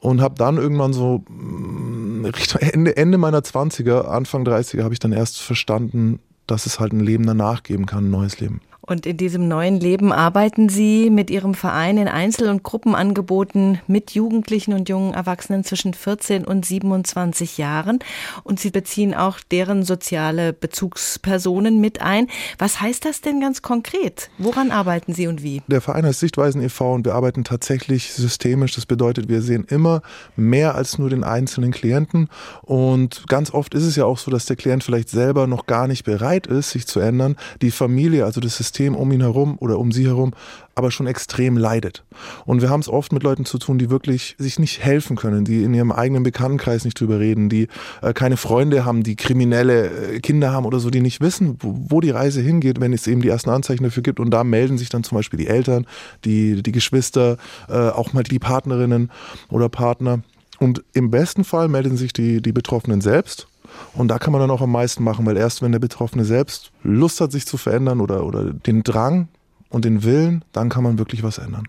[0.00, 2.26] und habe dann irgendwann so mm,
[2.60, 7.00] Ende, Ende meiner 20er, Anfang 30er habe ich dann erst verstanden, dass es halt ein
[7.00, 8.60] Leben danach geben kann, ein neues Leben.
[8.90, 14.10] Und in diesem neuen Leben arbeiten Sie mit Ihrem Verein in Einzel- und Gruppenangeboten mit
[14.10, 18.00] Jugendlichen und jungen Erwachsenen zwischen 14 und 27 Jahren.
[18.42, 22.26] Und Sie beziehen auch deren soziale Bezugspersonen mit ein.
[22.58, 24.28] Was heißt das denn ganz konkret?
[24.38, 25.62] Woran arbeiten Sie und wie?
[25.68, 26.92] Der Verein heißt Sichtweisen e.V.
[26.94, 28.74] und wir arbeiten tatsächlich systemisch.
[28.74, 30.02] Das bedeutet, wir sehen immer
[30.34, 32.28] mehr als nur den einzelnen Klienten.
[32.62, 35.86] Und ganz oft ist es ja auch so, dass der Klient vielleicht selber noch gar
[35.86, 37.36] nicht bereit ist, sich zu ändern.
[37.62, 40.32] Die Familie, also das System, System um ihn herum oder um sie herum
[40.74, 42.04] aber schon extrem leidet.
[42.46, 45.44] Und wir haben es oft mit Leuten zu tun, die wirklich sich nicht helfen können,
[45.44, 47.68] die in ihrem eigenen Bekanntenkreis nicht drüber reden, die
[48.00, 51.76] äh, keine Freunde haben, die kriminelle äh, Kinder haben oder so, die nicht wissen, wo,
[51.88, 54.20] wo, die Reise hingeht, wenn es eben die ersten Anzeichen dafür gibt.
[54.20, 55.86] Und da melden sich dann zum Beispiel die Eltern,
[56.24, 57.36] die, die Geschwister,
[57.68, 59.10] äh, auch mal die Partnerinnen
[59.50, 60.22] oder Partner.
[60.58, 63.49] Und im besten Fall melden sich die, die Betroffenen selbst
[63.94, 66.72] und da kann man dann auch am meisten machen, weil erst wenn der Betroffene selbst
[66.82, 69.28] Lust hat, sich zu verändern oder, oder den Drang
[69.68, 71.66] und den Willen, dann kann man wirklich was ändern.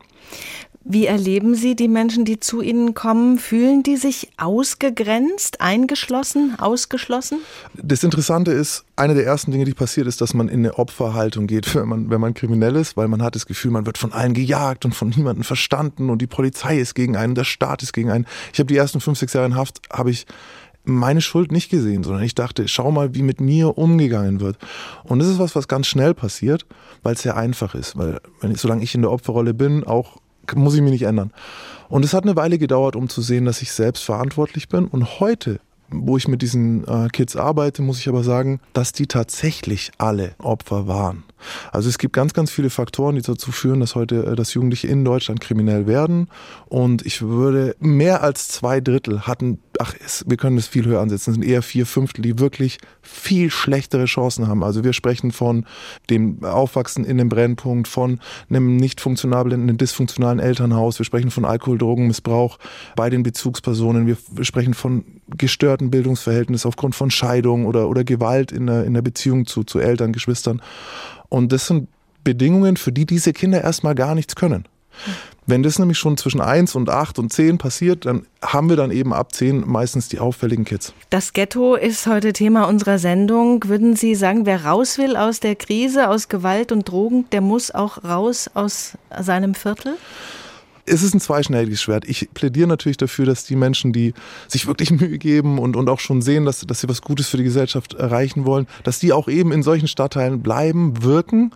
[0.83, 3.37] Wie erleben Sie die Menschen, die zu Ihnen kommen?
[3.37, 7.37] Fühlen die sich ausgegrenzt, eingeschlossen, ausgeschlossen?
[7.75, 11.45] Das Interessante ist, eine der ersten Dinge, die passiert, ist, dass man in eine Opferhaltung
[11.45, 14.11] geht, wenn man, wenn man kriminell ist, weil man hat das Gefühl, man wird von
[14.11, 17.93] allen gejagt und von niemandem verstanden und die Polizei ist gegen einen, der Staat ist
[17.93, 18.25] gegen einen.
[18.51, 20.25] Ich habe die ersten fünf, sechs Jahre in Haft, habe ich
[20.83, 24.57] meine Schuld nicht gesehen, sondern ich dachte, schau mal, wie mit mir umgegangen wird.
[25.03, 26.65] Und das ist was, was ganz schnell passiert,
[27.03, 27.97] weil es sehr einfach ist.
[27.97, 30.17] Weil, wenn ich, solange ich in der Opferrolle bin, auch
[30.55, 31.31] muss ich mich nicht ändern.
[31.87, 34.85] Und es hat eine Weile gedauert, um zu sehen, dass ich selbst verantwortlich bin.
[34.85, 35.59] Und heute
[35.91, 40.35] wo ich mit diesen äh, Kids arbeite, muss ich aber sagen, dass die tatsächlich alle
[40.39, 41.23] Opfer waren.
[41.71, 44.87] Also es gibt ganz, ganz viele Faktoren, die dazu führen, dass heute äh, das Jugendliche
[44.87, 46.29] in Deutschland kriminell werden.
[46.67, 51.01] Und ich würde mehr als zwei Drittel hatten, ach, es, wir können das viel höher
[51.01, 54.63] ansetzen, es sind eher vier Fünftel, die wirklich viel schlechtere Chancen haben.
[54.63, 55.65] Also wir sprechen von
[56.09, 60.99] dem Aufwachsen in einem Brennpunkt, von einem nicht funktionablen, einem dysfunktionalen Elternhaus.
[60.99, 62.59] Wir sprechen von Alkohol, Drogenmissbrauch
[62.95, 64.07] bei den Bezugspersonen.
[64.07, 65.03] Wir sprechen von
[65.37, 69.63] gestörten gestörten Bildungsverhältnis aufgrund von Scheidung oder, oder Gewalt in der, in der Beziehung zu,
[69.63, 70.61] zu Eltern, Geschwistern.
[71.31, 71.87] Und das sind
[72.25, 74.65] Bedingungen, für die diese Kinder erstmal gar nichts können.
[75.47, 78.91] Wenn das nämlich schon zwischen 1 und 8 und 10 passiert, dann haben wir dann
[78.91, 80.93] eben ab 10 meistens die auffälligen Kids.
[81.09, 83.63] Das Ghetto ist heute Thema unserer Sendung.
[83.65, 87.71] Würden Sie sagen, wer raus will aus der Krise, aus Gewalt und Drogen, der muss
[87.71, 89.95] auch raus aus seinem Viertel?
[90.91, 92.07] Es ist ein zweischneidiges Schwert.
[92.07, 94.13] Ich plädiere natürlich dafür, dass die Menschen, die
[94.47, 97.37] sich wirklich Mühe geben und, und auch schon sehen, dass, dass sie was Gutes für
[97.37, 101.51] die Gesellschaft erreichen wollen, dass die auch eben in solchen Stadtteilen bleiben, wirken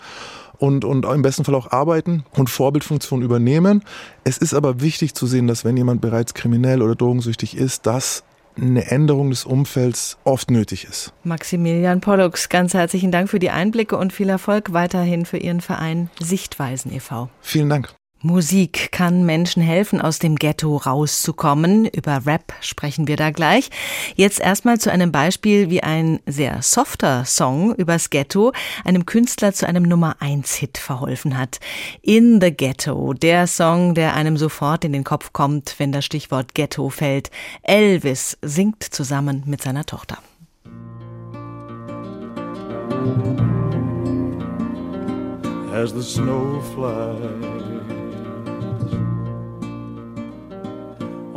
[0.57, 3.83] und, und im besten Fall auch arbeiten und Vorbildfunktion übernehmen.
[4.23, 8.23] Es ist aber wichtig zu sehen, dass wenn jemand bereits kriminell oder drogensüchtig ist, dass
[8.57, 11.11] eine Änderung des Umfelds oft nötig ist.
[11.25, 16.09] Maximilian Pollux, ganz herzlichen Dank für die Einblicke und viel Erfolg weiterhin für Ihren Verein
[16.21, 17.27] Sichtweisen e.V.
[17.41, 17.93] Vielen Dank.
[18.21, 21.85] Musik kann Menschen helfen, aus dem Ghetto rauszukommen.
[21.85, 23.69] Über Rap sprechen wir da gleich.
[24.15, 28.51] Jetzt erstmal zu einem Beispiel, wie ein sehr softer Song übers Ghetto
[28.83, 31.59] einem Künstler zu einem Nummer 1 Hit verholfen hat.
[32.01, 36.55] In the Ghetto, der Song, der einem sofort in den Kopf kommt, wenn das Stichwort
[36.55, 37.29] Ghetto fällt.
[37.61, 40.17] Elvis singt zusammen mit seiner Tochter.
[45.71, 47.64] As the snow flies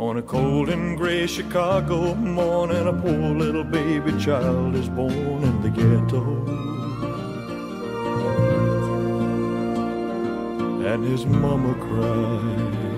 [0.09, 5.61] On a cold and gray Chicago morning, a poor little baby child is born in
[5.61, 6.23] the ghetto.
[10.83, 12.89] And his mama cries.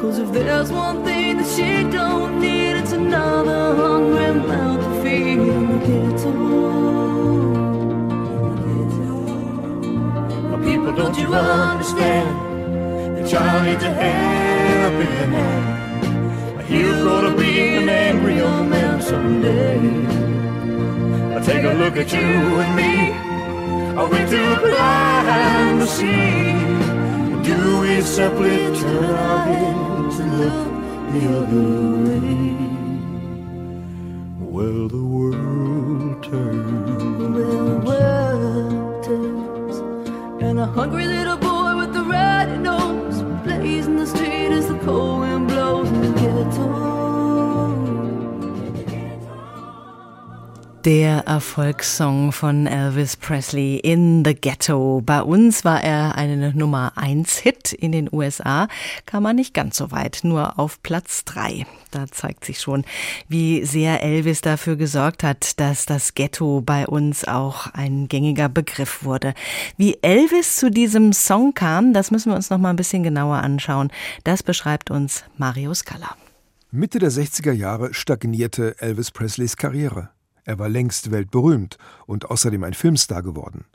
[0.00, 5.38] Cause if there's one thing that she don't need, it's another hungry mouth to feed
[5.38, 6.32] in the ghetto.
[10.64, 12.49] People, don't you understand?
[13.30, 16.62] Child needs a helping hand.
[16.68, 19.78] He's gonna be an angry old man someday.
[21.36, 22.28] I take a look at you
[22.62, 22.92] and me.
[23.98, 26.40] Are we too blind to see?
[27.48, 30.60] Do we simply turn our heads and look
[31.12, 31.68] the other
[32.06, 32.56] way?
[34.54, 37.02] Well, the world turns.
[37.34, 39.76] Well, the world turns.
[40.42, 41.39] And a hungry little
[44.00, 45.49] the street as the cold wind
[50.84, 55.02] Der Erfolgssong von Elvis Presley in the Ghetto.
[55.04, 57.74] Bei uns war er eine Nummer 1 Hit.
[57.74, 58.66] In den USA
[59.04, 61.66] kam er nicht ganz so weit, nur auf Platz 3.
[61.90, 62.86] Da zeigt sich schon,
[63.28, 69.04] wie sehr Elvis dafür gesorgt hat, dass das Ghetto bei uns auch ein gängiger Begriff
[69.04, 69.34] wurde.
[69.76, 73.36] Wie Elvis zu diesem Song kam, das müssen wir uns noch mal ein bisschen genauer
[73.36, 73.92] anschauen.
[74.24, 76.16] Das beschreibt uns Mario Scala.
[76.70, 80.08] Mitte der 60er Jahre stagnierte Elvis Presleys Karriere.
[80.50, 83.66] Er war längst weltberühmt und außerdem ein Filmstar geworden.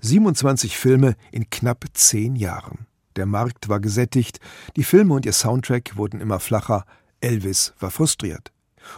[0.00, 2.88] 27 Filme in knapp zehn Jahren.
[3.14, 4.40] Der Markt war gesättigt,
[4.74, 6.86] die Filme und ihr Soundtrack wurden immer flacher,
[7.20, 8.50] Elvis war frustriert.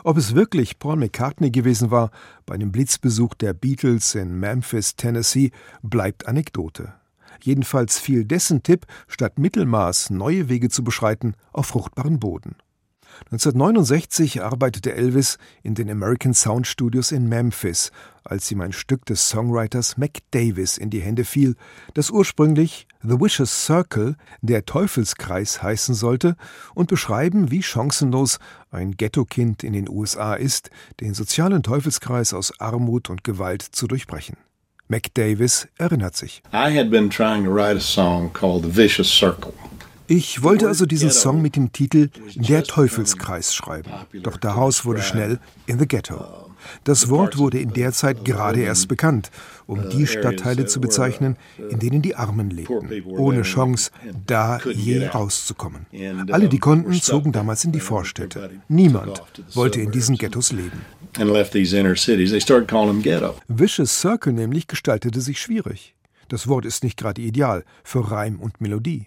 [0.02, 2.10] Ob es wirklich Paul McCartney gewesen war,
[2.46, 5.50] bei einem Blitzbesuch der Beatles in Memphis, Tennessee,
[5.82, 6.94] bleibt Anekdote.
[7.42, 12.56] Jedenfalls fiel dessen Tipp, statt Mittelmaß neue Wege zu beschreiten, auf fruchtbaren Boden.
[13.24, 17.90] 1969 arbeitete Elvis in den American Sound Studios in Memphis,
[18.24, 21.56] als ihm ein Stück des Songwriters Mac Davis in die Hände fiel,
[21.94, 26.36] das ursprünglich The Vicious Circle, der Teufelskreis heißen sollte
[26.74, 28.38] und beschreiben, wie chancenlos
[28.70, 34.36] ein Ghetto-Kind in den USA ist, den sozialen Teufelskreis aus Armut und Gewalt zu durchbrechen.
[34.88, 36.42] Mac Davis erinnert sich.
[36.52, 39.52] I had been trying to write a song called The Vicious Circle.
[40.08, 43.90] Ich wollte also diesen Song mit dem Titel Der Teufelskreis schreiben.
[44.22, 46.46] Doch daraus wurde schnell In the Ghetto.
[46.84, 49.30] Das Wort wurde in der Zeit gerade erst bekannt,
[49.66, 51.36] um die Stadtteile zu bezeichnen,
[51.70, 53.90] in denen die Armen lebten, ohne Chance,
[54.26, 55.86] da je rauszukommen.
[56.30, 58.50] Alle, die konnten, zogen damals in die Vorstädte.
[58.68, 59.22] Niemand
[59.54, 60.82] wollte in diesen Ghettos leben.
[63.48, 65.94] Vicious Circle nämlich gestaltete sich schwierig.
[66.28, 69.06] Das Wort ist nicht gerade ideal für Reim und Melodie.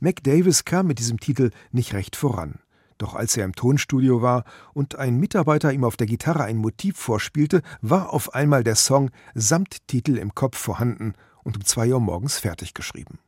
[0.00, 2.60] Mac Davis kam mit diesem Titel nicht recht voran.
[2.98, 6.96] Doch als er im Tonstudio war und ein Mitarbeiter ihm auf der Gitarre ein Motiv
[6.96, 11.14] vorspielte, war auf einmal der Song samt Titel im Kopf vorhanden
[11.44, 13.18] und um zwei Uhr morgens fertig geschrieben.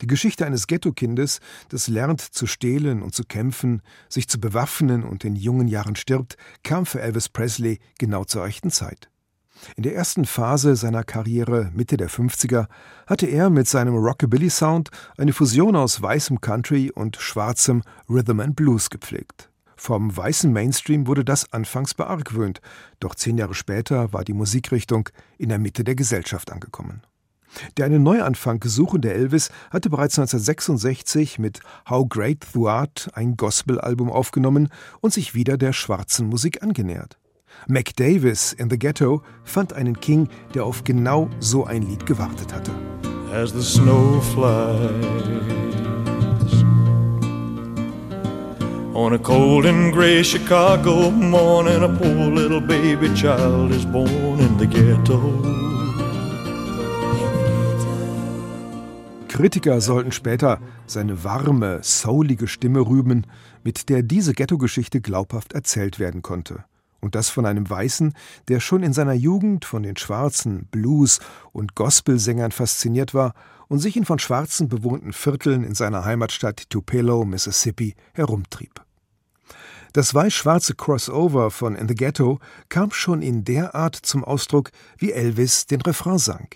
[0.00, 5.24] Die Geschichte eines Ghetto-Kindes, das lernt zu stehlen und zu kämpfen, sich zu bewaffnen und
[5.24, 9.10] in jungen Jahren stirbt, kam für Elvis Presley genau zur rechten Zeit.
[9.76, 12.66] In der ersten Phase seiner Karriere, Mitte der 50er,
[13.06, 18.90] hatte er mit seinem Rockabilly-Sound eine Fusion aus weißem Country und schwarzem Rhythm and Blues
[18.90, 19.50] gepflegt.
[19.76, 22.60] Vom weißen Mainstream wurde das anfangs beargwöhnt,
[22.98, 27.02] doch zehn Jahre später war die Musikrichtung in der Mitte der Gesellschaft angekommen.
[27.76, 34.10] Der einen Neuanfang gesuchende Elvis hatte bereits 1966 mit How Great Thou Art ein Gospel-Album
[34.10, 34.68] aufgenommen
[35.00, 37.18] und sich wieder der schwarzen Musik angenähert.
[37.68, 42.52] Mac Davis in The Ghetto fand einen King, der auf genau so ein Lied gewartet
[42.52, 42.72] hatte.
[43.32, 45.36] As the snow flies
[48.94, 54.58] On a cold and gray Chicago morning, a poor little baby child is born in
[54.58, 55.20] the ghetto.
[59.28, 63.26] Kritiker sollten später seine warme, soulige Stimme rühmen,
[63.64, 66.64] mit der diese Ghetto-Geschichte glaubhaft erzählt werden konnte.
[67.00, 68.14] Und das von einem Weißen,
[68.48, 71.20] der schon in seiner Jugend von den schwarzen Blues-
[71.52, 73.34] und Gospelsängern fasziniert war
[73.68, 78.84] und sich in von Schwarzen bewohnten Vierteln in seiner Heimatstadt Tupelo, Mississippi, herumtrieb.
[79.92, 82.38] Das weiß-schwarze Crossover von In the Ghetto
[82.68, 86.48] kam schon in der Art zum Ausdruck, wie Elvis den Refrain sang.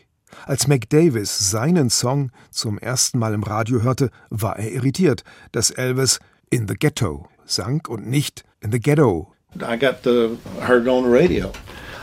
[0.45, 5.70] Als Mac Davis seinen Song zum ersten Mal im Radio hörte, war er irritiert, dass
[5.70, 6.20] Elvis
[6.51, 11.05] In the Ghetto sang und nicht In the Ghetto I got the, heard it on
[11.05, 11.53] the radio.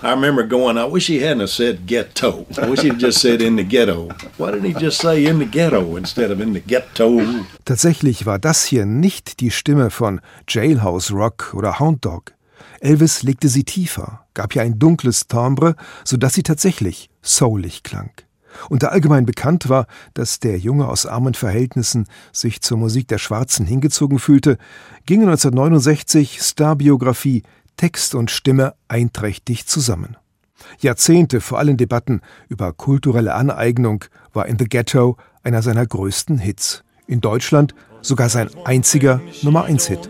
[0.03, 2.45] I remember going, I wish he hadn't have said ghetto.
[2.61, 4.09] I wish he'd just said in the ghetto.
[4.37, 7.19] Why didn't he just say in the ghetto instead of in the ghetto?
[7.65, 12.33] Tatsächlich war das hier nicht die Stimme von Jailhouse Rock oder Hound Dog.
[12.79, 18.11] Elvis legte sie tiefer, gab ihr ein dunkles Timbre, sodass sie tatsächlich soulig klang
[18.69, 23.17] und da allgemein bekannt war, dass der Junge aus armen Verhältnissen sich zur Musik der
[23.17, 24.57] Schwarzen hingezogen fühlte,
[25.05, 27.43] gingen 1969 Starbiografie,
[27.77, 30.17] Text und Stimme einträchtig zusammen.
[30.79, 34.03] Jahrzehnte vor allen Debatten über kulturelle Aneignung
[34.33, 36.83] war In the Ghetto einer seiner größten Hits.
[37.05, 40.09] In Deutschland sogar sein einziger Nummer-1-Hit.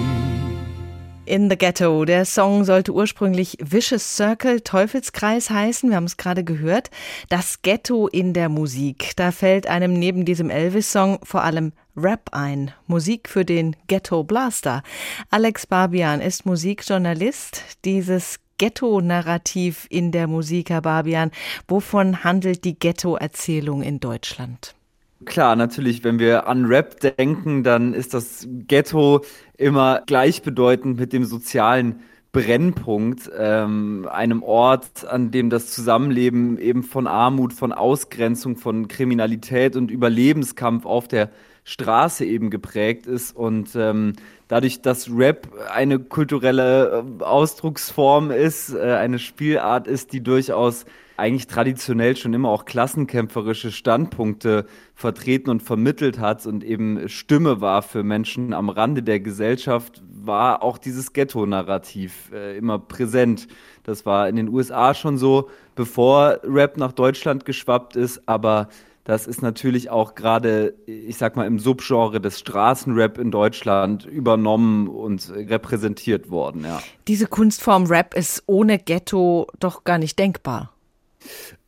[1.31, 2.03] In the Ghetto.
[2.03, 5.89] Der Song sollte ursprünglich Vicious Circle, Teufelskreis heißen.
[5.89, 6.91] Wir haben es gerade gehört.
[7.29, 9.13] Das Ghetto in der Musik.
[9.15, 12.73] Da fällt einem neben diesem Elvis-Song vor allem Rap ein.
[12.85, 14.83] Musik für den Ghetto Blaster.
[15.29, 17.63] Alex Barbian ist Musikjournalist.
[17.85, 21.31] Dieses Ghetto-Narrativ in der Musik, Herr Barbian.
[21.65, 24.75] Wovon handelt die Ghetto-Erzählung in Deutschland?
[25.25, 29.21] Klar, natürlich, wenn wir an Rap denken, dann ist das Ghetto
[29.55, 32.01] immer gleichbedeutend mit dem sozialen
[32.31, 39.75] Brennpunkt, ähm, einem Ort, an dem das Zusammenleben eben von Armut, von Ausgrenzung, von Kriminalität
[39.75, 41.29] und Überlebenskampf auf der
[41.65, 43.35] Straße eben geprägt ist.
[43.35, 44.13] Und ähm,
[44.47, 50.85] dadurch, dass Rap eine kulturelle äh, Ausdrucksform ist, äh, eine Spielart ist, die durchaus
[51.21, 54.65] eigentlich traditionell schon immer auch klassenkämpferische Standpunkte
[54.95, 60.63] vertreten und vermittelt hat und eben Stimme war für Menschen am Rande der Gesellschaft, war
[60.63, 63.47] auch dieses Ghetto-Narrativ äh, immer präsent.
[63.83, 68.69] Das war in den USA schon so, bevor Rap nach Deutschland geschwappt ist, aber
[69.03, 74.87] das ist natürlich auch gerade, ich sag mal, im Subgenre des Straßenrap in Deutschland übernommen
[74.87, 76.81] und repräsentiert worden, ja.
[77.07, 80.71] Diese Kunstform Rap ist ohne Ghetto doch gar nicht denkbar.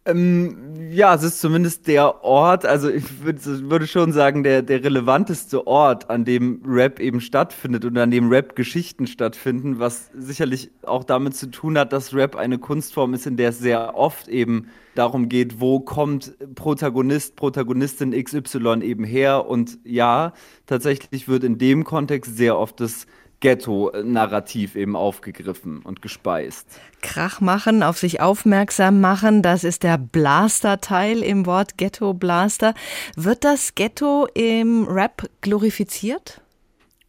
[0.06, 3.39] Ähm, ja, es ist zumindest der Ort, also ich würd,
[3.70, 8.30] würde schon sagen, der, der relevanteste Ort, an dem Rap eben stattfindet und an dem
[8.30, 13.38] Rap-Geschichten stattfinden, was sicherlich auch damit zu tun hat, dass Rap eine Kunstform ist, in
[13.38, 19.47] der es sehr oft eben darum geht, wo kommt Protagonist, Protagonistin XY eben her.
[19.47, 20.34] Und ja,
[20.66, 23.08] tatsächlich wird in dem Kontext sehr oft das
[23.44, 26.66] Ghetto-Narrativ eben aufgegriffen und gespeist.
[27.02, 32.74] Krach machen, auf sich aufmerksam machen, das ist der Blaster-Teil im Wort Ghetto-Blaster.
[33.18, 36.39] Wird das Ghetto im Rap glorifiziert?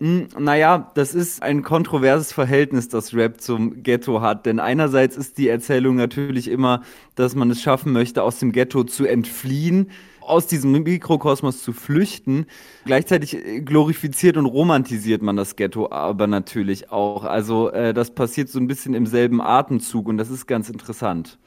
[0.01, 4.45] Hm, naja, das ist ein kontroverses Verhältnis, das Rap zum Ghetto hat.
[4.45, 6.83] Denn einerseits ist die Erzählung natürlich immer,
[7.15, 9.93] dass man es schaffen möchte, aus dem Ghetto zu entfliehen
[10.29, 12.47] aus diesem Mikrokosmos zu flüchten.
[12.85, 17.25] Gleichzeitig glorifiziert und romantisiert man das Ghetto aber natürlich auch.
[17.25, 21.39] Also äh, das passiert so ein bisschen im selben Atemzug und das ist ganz interessant.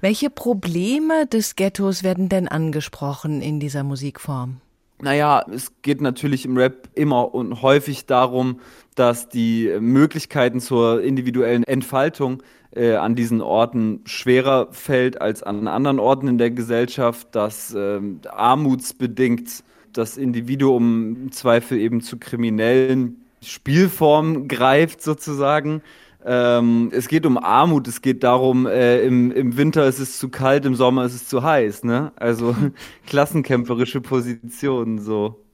[0.00, 4.60] Welche Probleme des Ghettos werden denn angesprochen in dieser Musikform?
[5.00, 8.60] Naja, es geht natürlich im Rap immer und häufig darum,
[8.96, 12.42] dass die Möglichkeiten zur individuellen Entfaltung
[12.74, 18.00] äh, an diesen Orten schwerer fällt als an anderen Orten in der Gesellschaft, dass äh,
[18.28, 25.82] armutsbedingt das Individuum im Zweifel eben zu kriminellen Spielformen greift sozusagen.
[26.24, 30.28] Ähm, es geht um Armut, es geht darum, äh, im, im Winter ist es zu
[30.28, 32.12] kalt, im Sommer ist es zu heiß, ne?
[32.16, 32.54] Also
[33.06, 35.44] klassenkämpferische Positionen so.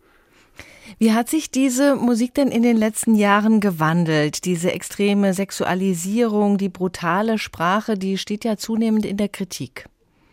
[0.99, 4.45] Wie hat sich diese Musik denn in den letzten Jahren gewandelt?
[4.45, 9.87] Diese extreme Sexualisierung, die brutale Sprache, die steht ja zunehmend in der Kritik.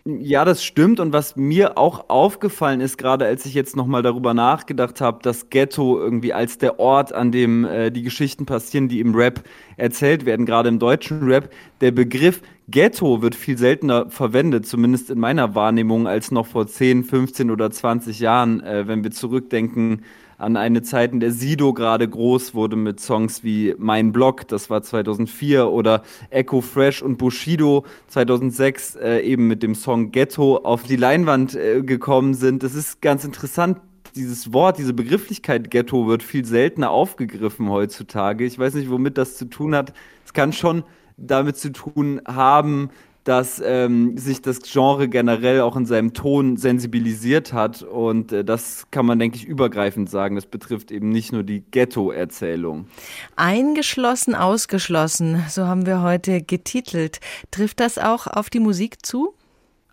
[0.04, 1.00] Ja, das stimmt.
[1.00, 5.52] Und was mir auch aufgefallen ist, gerade als ich jetzt nochmal darüber nachgedacht habe, das
[5.52, 9.44] Ghetto irgendwie als der Ort, an dem äh, die Geschichten passieren, die im Rap
[9.78, 15.20] erzählt werden, gerade im deutschen Rap, der Begriff Ghetto wird viel seltener verwendet, zumindest in
[15.20, 20.02] meiner Wahrnehmung, als noch vor 10, 15 oder 20 Jahren, äh, wenn wir zurückdenken
[20.42, 24.70] an eine Zeit, in der Sido gerade groß wurde mit Songs wie Mein Blog, das
[24.70, 30.84] war 2004, oder Echo Fresh und Bushido 2006 äh, eben mit dem Song Ghetto auf
[30.84, 32.64] die Leinwand äh, gekommen sind.
[32.64, 33.78] Das ist ganz interessant.
[34.16, 38.44] Dieses Wort, diese Begrifflichkeit Ghetto wird viel seltener aufgegriffen heutzutage.
[38.44, 39.94] Ich weiß nicht, womit das zu tun hat.
[40.26, 40.84] Es kann schon
[41.18, 42.90] damit zu tun haben,
[43.24, 47.84] dass ähm, sich das Genre generell auch in seinem Ton sensibilisiert hat.
[47.84, 50.36] Und äh, das kann man, denke ich, übergreifend sagen.
[50.36, 52.88] Das betrifft eben nicht nur die Ghetto-Erzählung.
[53.36, 57.20] Eingeschlossen, ausgeschlossen, so haben wir heute getitelt.
[57.52, 59.34] Trifft das auch auf die Musik zu?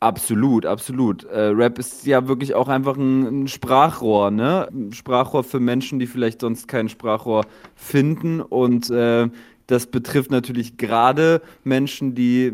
[0.01, 1.25] Absolut, absolut.
[1.25, 4.69] Äh, Rap ist ja wirklich auch einfach ein, ein, Sprachrohr, ne?
[4.71, 8.41] Ein Sprachrohr für Menschen, die vielleicht sonst kein Sprachrohr finden.
[8.41, 9.29] Und äh,
[9.69, 12.53] das betrifft natürlich gerade Menschen, die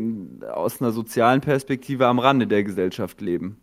[0.53, 3.57] aus einer sozialen Perspektive am Rande der Gesellschaft leben.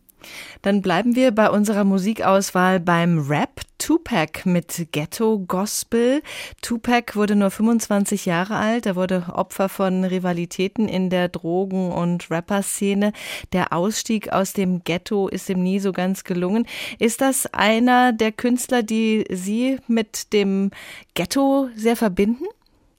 [0.63, 3.61] Dann bleiben wir bei unserer Musikauswahl beim Rap.
[3.79, 6.23] Tupac mit Ghetto Gospel.
[6.63, 8.87] Tupac wurde nur 25 Jahre alt.
[8.87, 13.13] Er wurde Opfer von Rivalitäten in der Drogen- und Rapper-Szene.
[13.53, 16.65] Der Ausstieg aus dem Ghetto ist ihm nie so ganz gelungen.
[17.01, 20.71] Ist das einer der Künstler, die Sie mit dem
[21.15, 22.45] Ghetto sehr verbinden?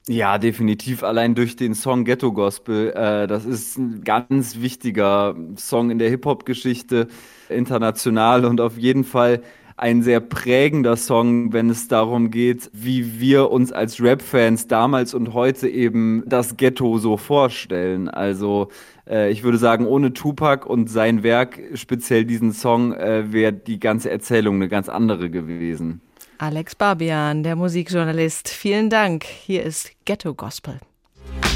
[0.06, 1.02] Ja, definitiv.
[1.02, 2.90] Allein durch den Song Ghetto Gospel.
[2.92, 7.08] Äh, das ist ein ganz wichtiger Song in der Hip-Hop-Geschichte,
[7.48, 9.42] international und auf jeden Fall
[9.78, 15.32] ein sehr prägender Song, wenn es darum geht, wie wir uns als Rap-Fans damals und
[15.32, 18.08] heute eben das Ghetto so vorstellen.
[18.08, 18.68] Also
[19.08, 23.80] äh, ich würde sagen, ohne Tupac und sein Werk, speziell diesen Song, äh, wäre die
[23.80, 26.02] ganze Erzählung eine ganz andere gewesen.
[26.44, 29.24] Alex Barbian, der Musikjournalist, vielen Dank.
[29.24, 30.78] Hier ist Ghetto Gospel.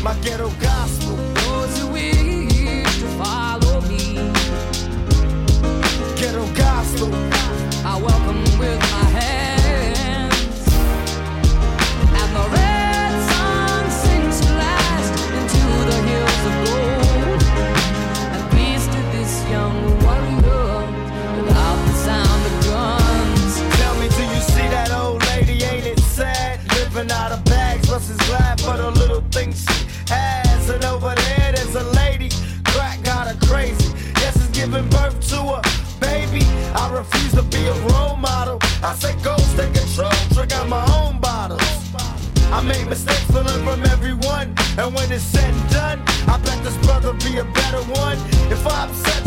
[0.03, 1.15] My ghetto gospel,
[45.19, 48.19] It's said and done, I bet this brother be a better one.
[48.53, 49.18] If I upset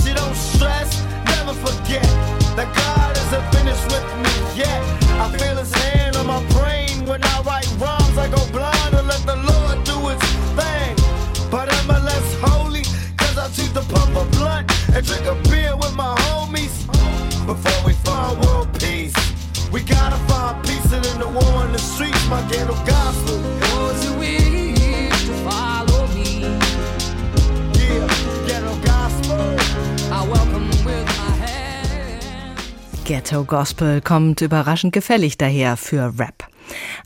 [33.41, 36.40] Ghetto Gospel kommt überraschend gefällig daher für Rap.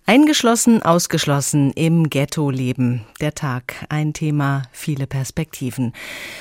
[0.07, 3.01] Eingeschlossen, ausgeschlossen im Ghetto leben.
[3.21, 5.93] Der Tag, ein Thema, viele Perspektiven.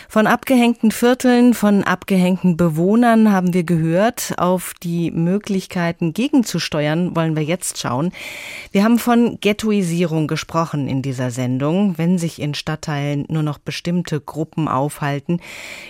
[0.07, 4.35] Von abgehängten Vierteln, von abgehängten Bewohnern haben wir gehört.
[4.37, 8.13] Auf die Möglichkeiten gegenzusteuern wollen wir jetzt schauen.
[8.71, 14.21] Wir haben von Ghettoisierung gesprochen in dieser Sendung, wenn sich in Stadtteilen nur noch bestimmte
[14.21, 15.41] Gruppen aufhalten.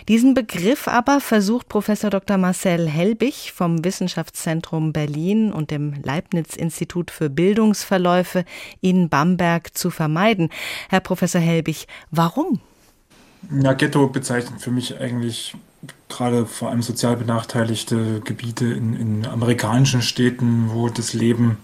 [0.07, 2.39] Diesen Begriff aber versucht Professor Dr.
[2.39, 7.29] Marcel Helbig vom Wissenschaftszentrum Berlin und dem Leibniz-Institut für
[7.65, 8.45] Bildungsverläufe
[8.81, 10.51] in Bamberg zu vermeiden.
[10.91, 12.61] Herr Professor Helbig, warum?
[13.62, 15.55] Ja, Ghetto bezeichnet für mich eigentlich
[16.09, 21.59] gerade vor allem sozial benachteiligte Gebiete in, in amerikanischen Städten, wo das Leben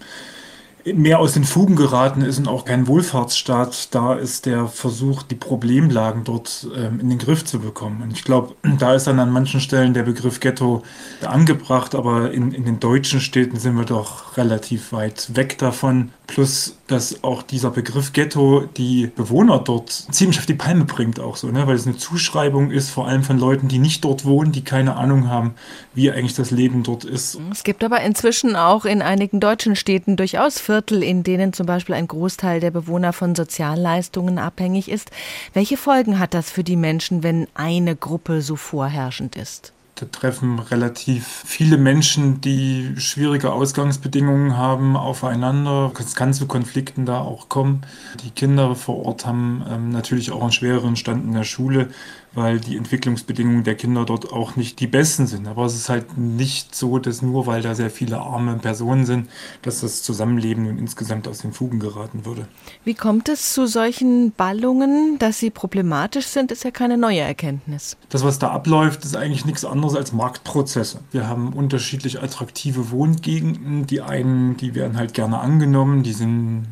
[0.85, 5.35] mehr aus den Fugen geraten ist und auch kein Wohlfahrtsstaat da ist, der versucht, die
[5.35, 8.01] Problemlagen dort ähm, in den Griff zu bekommen.
[8.01, 10.83] Und ich glaube, da ist dann an manchen Stellen der Begriff Ghetto
[11.25, 16.11] angebracht, aber in, in den deutschen Städten sind wir doch relativ weit weg davon.
[16.31, 21.35] Plus, dass auch dieser Begriff Ghetto die Bewohner dort ziemlich auf die Palme bringt, auch
[21.35, 21.67] so, ne?
[21.67, 24.95] weil es eine Zuschreibung ist, vor allem von Leuten, die nicht dort wohnen, die keine
[24.95, 25.55] Ahnung haben,
[25.93, 27.37] wie eigentlich das Leben dort ist.
[27.51, 31.95] Es gibt aber inzwischen auch in einigen deutschen Städten durchaus Viertel, in denen zum Beispiel
[31.95, 35.11] ein Großteil der Bewohner von Sozialleistungen abhängig ist.
[35.53, 39.73] Welche Folgen hat das für die Menschen, wenn eine Gruppe so vorherrschend ist?
[40.01, 45.93] Da treffen relativ viele Menschen, die schwierige Ausgangsbedingungen haben, aufeinander.
[45.99, 47.81] Es kann zu Konflikten da auch kommen.
[48.23, 51.89] Die Kinder vor Ort haben ähm, natürlich auch einen schwereren Stand in der Schule,
[52.33, 55.47] weil die Entwicklungsbedingungen der Kinder dort auch nicht die besten sind.
[55.47, 59.29] Aber es ist halt nicht so, dass nur weil da sehr viele arme Personen sind,
[59.61, 62.47] dass das Zusammenleben nun insgesamt aus den Fugen geraten würde.
[62.85, 65.17] Wie kommt es zu solchen Ballungen?
[65.19, 67.97] Dass sie problematisch sind, ist ja keine neue Erkenntnis.
[68.09, 70.99] Das, was da abläuft, ist eigentlich nichts anderes als Marktprozesse.
[71.11, 73.87] Wir haben unterschiedlich attraktive Wohngegenden.
[73.87, 76.67] Die einen, die werden halt gerne angenommen, die sind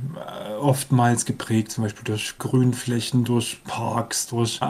[0.60, 4.62] oftmals geprägt, zum Beispiel durch Grünflächen, durch Parks, durch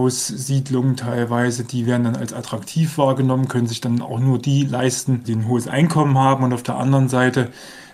[0.00, 1.64] Einfamilienhaussiedlungen teilweise.
[1.64, 5.48] Die werden dann als attraktiv wahrgenommen, können sich dann auch nur die leisten, die ein
[5.48, 6.44] hohes Einkommen haben.
[6.44, 7.48] Und auf der anderen Seite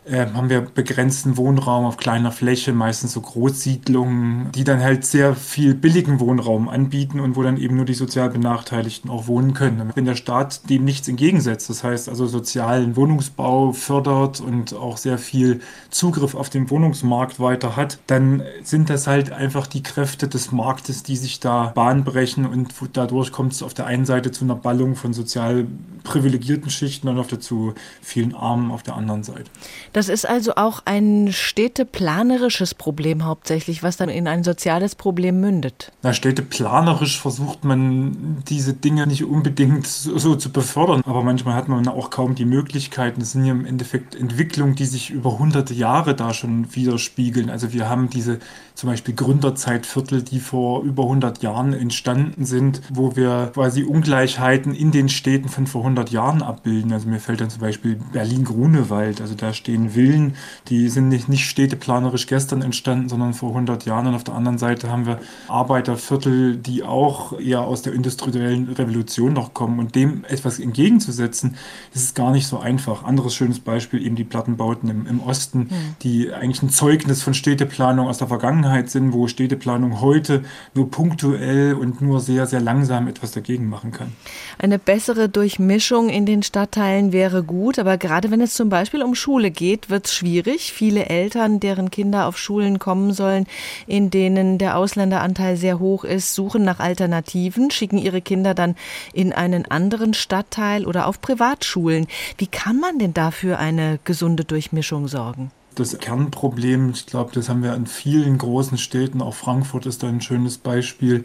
[0.09, 5.35] äh, haben wir begrenzten Wohnraum auf kleiner Fläche, meistens so Großsiedlungen, die dann halt sehr
[5.35, 9.91] viel billigen Wohnraum anbieten und wo dann eben nur die sozial Benachteiligten auch wohnen können.
[9.95, 15.19] Wenn der Staat dem nichts entgegensetzt, das heißt also sozialen Wohnungsbau fördert und auch sehr
[15.19, 20.53] viel Zugriff auf den Wohnungsmarkt weiter hat, dann sind das halt einfach die Kräfte des
[20.53, 24.45] Marktes, die sich da Bahn brechen und dadurch kommt es auf der einen Seite zu
[24.45, 25.67] einer Ballung von sozial
[26.05, 29.51] privilegierten Schichten und auf der zu vielen Armen auf der anderen Seite.
[29.97, 35.91] Das ist also auch ein städteplanerisches Problem hauptsächlich, was dann in ein soziales Problem mündet.
[36.03, 41.89] Na, städteplanerisch versucht man diese Dinge nicht unbedingt so, zu befördern, aber manchmal hat man
[41.89, 43.21] auch kaum die Möglichkeiten.
[43.21, 47.49] Das sind ja im Endeffekt Entwicklungen, die sich über hunderte Jahre da schon widerspiegeln.
[47.49, 48.41] Also wir haben diese
[48.75, 54.91] zum Beispiel Gründerzeitviertel, die vor über 100 Jahren entstanden sind, wo wir quasi Ungleichheiten in
[54.91, 56.93] den Städten von vor 100 Jahren abbilden.
[56.93, 59.23] Also mir fällt dann zum Beispiel Berlin-Grunewald.
[59.23, 60.35] Also da stehen Villen,
[60.69, 64.07] die sind nicht, nicht städteplanerisch gestern entstanden, sondern vor 100 Jahren.
[64.09, 69.33] Und auf der anderen Seite haben wir Arbeiterviertel, die auch eher aus der industriellen Revolution
[69.33, 69.79] noch kommen.
[69.79, 71.57] Und dem etwas entgegenzusetzen,
[71.95, 73.05] ist gar nicht so einfach.
[73.05, 75.97] Anderes schönes Beispiel eben die Plattenbauten im, im Osten, mhm.
[76.03, 81.75] die eigentlich ein Zeugnis von Städteplanung aus der Vergangenheit sind, wo Städteplanung heute nur punktuell
[81.75, 84.13] und nur sehr, sehr langsam etwas dagegen machen kann.
[84.59, 89.15] Eine bessere Durchmischung in den Stadtteilen wäre gut, aber gerade wenn es zum Beispiel um
[89.15, 90.73] Schule geht, wird es schwierig.
[90.73, 93.47] Viele Eltern, deren Kinder auf Schulen kommen sollen,
[93.87, 98.77] in denen der Ausländeranteil sehr hoch ist, suchen nach Alternativen, schicken ihre Kinder dann
[99.13, 102.07] in einen anderen Stadtteil oder auf Privatschulen.
[102.39, 105.51] Wie kann man denn dafür eine gesunde Durchmischung sorgen?
[105.77, 110.09] das Kernproblem, ich glaube, das haben wir in vielen großen Städten, auch Frankfurt ist da
[110.09, 111.25] ein schönes Beispiel,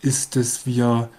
[0.00, 1.10] ist, dass wir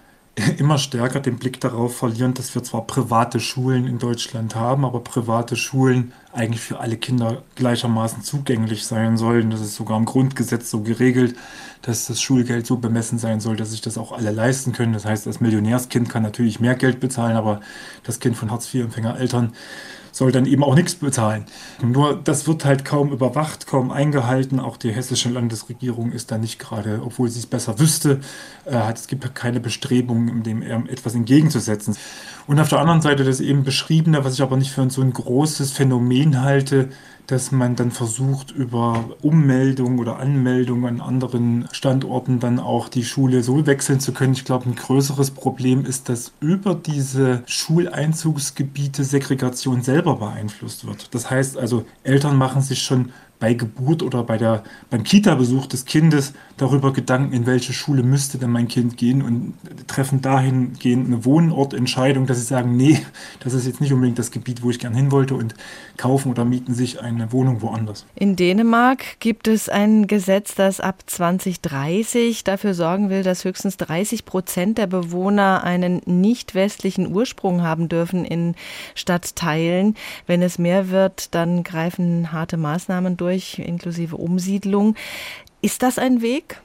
[0.58, 5.00] immer stärker den Blick darauf verlieren, dass wir zwar private Schulen in Deutschland haben, aber
[5.00, 9.50] private Schulen eigentlich für alle Kinder gleichermaßen zugänglich sein sollen.
[9.50, 11.36] Das ist sogar im Grundgesetz so geregelt,
[11.82, 14.92] dass das Schulgeld so bemessen sein soll, dass sich das auch alle leisten können.
[14.92, 17.60] Das heißt, das Millionärskind kann natürlich mehr Geld bezahlen, aber
[18.04, 19.52] das Kind von Hartz-IV-Empfängereltern
[20.12, 21.44] soll dann eben auch nichts bezahlen.
[21.82, 24.60] Nur das wird halt kaum überwacht, kaum eingehalten.
[24.60, 28.20] Auch die hessische Landesregierung ist da nicht gerade, obwohl sie es besser wüsste,
[28.64, 31.96] äh, hat, es gibt keine Bestrebungen, dem etwas entgegenzusetzen.
[32.46, 35.12] Und auf der anderen Seite das eben beschriebene, was ich aber nicht für so ein
[35.12, 36.88] großes Phänomen halte,
[37.30, 43.42] dass man dann versucht, über Ummeldung oder Anmeldung an anderen Standorten dann auch die Schule
[43.42, 44.32] so wechseln zu können.
[44.32, 51.14] Ich glaube, ein größeres Problem ist, dass über diese Schuleinzugsgebiete Segregation selber beeinflusst wird.
[51.14, 55.86] Das heißt also, Eltern machen sich schon bei Geburt oder bei der, beim Kita-Besuch des
[55.86, 59.54] Kindes darüber Gedanken, in welche Schule müsste denn mein Kind gehen und
[59.86, 63.00] treffen dahingehend eine Wohnortentscheidung, dass sie sagen, nee,
[63.40, 65.54] das ist jetzt nicht unbedingt das Gebiet, wo ich gern hin wollte und
[65.96, 68.04] kaufen oder mieten sich eine Wohnung woanders.
[68.14, 74.26] In Dänemark gibt es ein Gesetz, das ab 2030 dafür sorgen will, dass höchstens 30
[74.26, 78.54] Prozent der Bewohner einen nicht westlichen Ursprung haben dürfen in
[78.94, 79.94] Stadtteilen.
[80.26, 84.96] Wenn es mehr wird, dann greifen harte Maßnahmen durch durch, inklusive Umsiedlung.
[85.62, 86.60] Ist das ein Weg?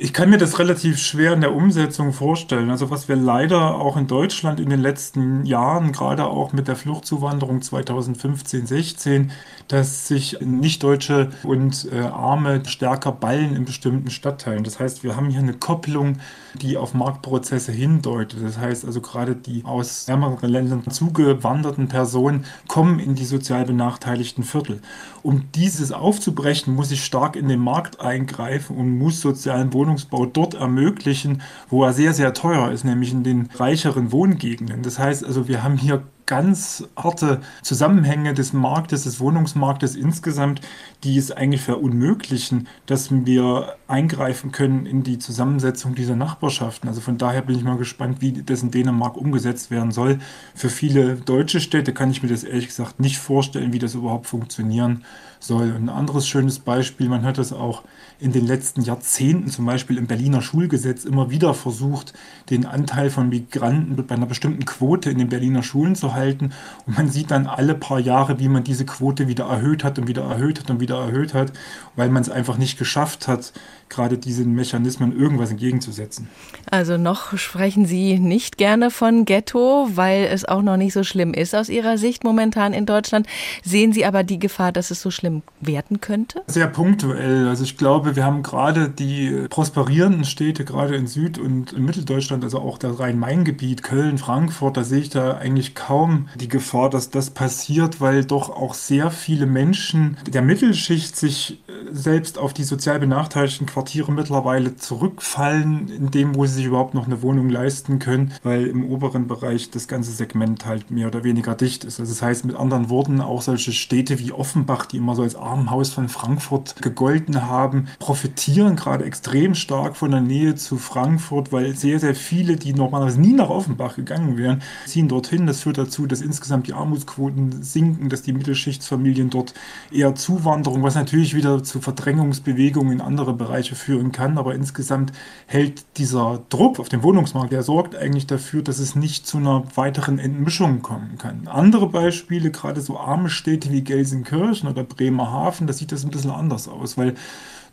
[0.00, 2.70] Ich kann mir das relativ schwer in der Umsetzung vorstellen.
[2.70, 6.76] Also was wir leider auch in Deutschland in den letzten Jahren, gerade auch mit der
[6.76, 9.32] Fluchtzuwanderung 2015, 16,
[9.66, 14.62] dass sich Nichtdeutsche und äh, Arme stärker ballen in bestimmten Stadtteilen.
[14.62, 16.18] Das heißt, wir haben hier eine Kopplung,
[16.54, 18.38] die auf Marktprozesse hindeutet.
[18.40, 24.44] Das heißt also gerade die aus ärmeren Ländern zugewanderten Personen kommen in die sozial benachteiligten
[24.44, 24.80] Viertel.
[25.24, 30.26] Um dieses aufzubrechen, muss ich stark in den Markt eingreifen und muss sozialen Wohnungsbau Wohnungsbau
[30.26, 34.82] dort ermöglichen, wo er sehr, sehr teuer ist, nämlich in den reicheren Wohngegenden.
[34.82, 40.60] Das heißt also, wir haben hier ganz harte Zusammenhänge des Marktes, des Wohnungsmarktes insgesamt,
[41.02, 46.86] die es eigentlich verunmöglichen, dass wir eingreifen können in die Zusammensetzung dieser Nachbarschaften.
[46.86, 50.18] Also von daher bin ich mal gespannt, wie das in Dänemark umgesetzt werden soll.
[50.54, 54.26] Für viele deutsche Städte kann ich mir das ehrlich gesagt nicht vorstellen, wie das überhaupt
[54.26, 55.04] funktionieren
[55.40, 55.70] soll.
[55.70, 57.84] Und ein anderes schönes Beispiel, man hat das auch
[58.20, 62.12] in den letzten Jahrzehnten, zum Beispiel im Berliner Schulgesetz, immer wieder versucht,
[62.50, 66.52] den Anteil von Migranten bei einer bestimmten Quote in den Berliner Schulen zu halten.
[66.86, 70.08] Und man sieht dann alle paar Jahre, wie man diese Quote wieder erhöht hat und
[70.08, 71.52] wieder erhöht hat und wieder erhöht hat,
[71.94, 73.52] weil man es einfach nicht geschafft hat,
[73.88, 76.28] gerade diesen Mechanismen irgendwas entgegenzusetzen.
[76.70, 81.34] Also noch sprechen Sie nicht gerne von Ghetto, weil es auch noch nicht so schlimm
[81.34, 83.26] ist aus Ihrer Sicht momentan in Deutschland.
[83.64, 86.42] Sehen Sie aber die Gefahr, dass es so schlimm werden könnte?
[86.46, 87.48] Sehr punktuell.
[87.48, 92.44] Also ich glaube, wir haben gerade die prosperierenden Städte, gerade in Süd- und in Mitteldeutschland,
[92.44, 97.10] also auch das Rhein-Main-Gebiet, Köln, Frankfurt, da sehe ich da eigentlich kaum die Gefahr, dass
[97.10, 101.60] das passiert, weil doch auch sehr viele Menschen der Mittelschicht sich
[101.90, 107.06] selbst auf die sozial benachteiligten Quartiere mittlerweile zurückfallen, in dem, wo sie sich überhaupt noch
[107.06, 111.54] eine Wohnung leisten können, weil im oberen Bereich das ganze Segment halt mehr oder weniger
[111.54, 112.00] dicht ist.
[112.00, 115.36] Also das heißt mit anderen Worten, auch solche Städte wie Offenbach, die immer so als
[115.36, 121.76] Armenhaus von Frankfurt gegolten haben, profitieren gerade extrem stark von der Nähe zu Frankfurt, weil
[121.76, 125.46] sehr, sehr viele, die normalerweise nie nach Offenbach gegangen wären, ziehen dorthin.
[125.46, 129.54] Das führt dazu, dass insgesamt die Armutsquoten sinken, dass die Mittelschichtsfamilien dort
[129.92, 134.38] eher Zuwanderung, was natürlich wieder zu Verdrängungsbewegungen in andere Bereiche führen kann.
[134.38, 135.12] Aber insgesamt
[135.46, 139.64] hält dieser Druck auf dem Wohnungsmarkt, der sorgt eigentlich dafür, dass es nicht zu einer
[139.74, 141.48] weiteren Entmischung kommen kann.
[141.48, 146.30] Andere Beispiele, gerade so arme Städte wie Gelsenkirchen oder Bremerhaven, da sieht das ein bisschen
[146.30, 147.14] anders aus, weil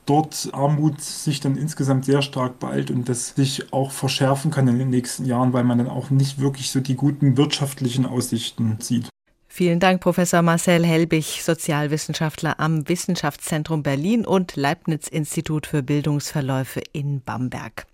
[0.05, 4.79] dort Armut sich dann insgesamt sehr stark beeilt und das sich auch verschärfen kann in
[4.79, 9.09] den nächsten Jahren, weil man dann auch nicht wirklich so die guten wirtschaftlichen Aussichten sieht.
[9.57, 17.87] Vielen Dank, Professor Marcel Helbig, Sozialwissenschaftler am Wissenschaftszentrum Berlin und Leibniz-Institut für Bildungsverläufe in Bamberg.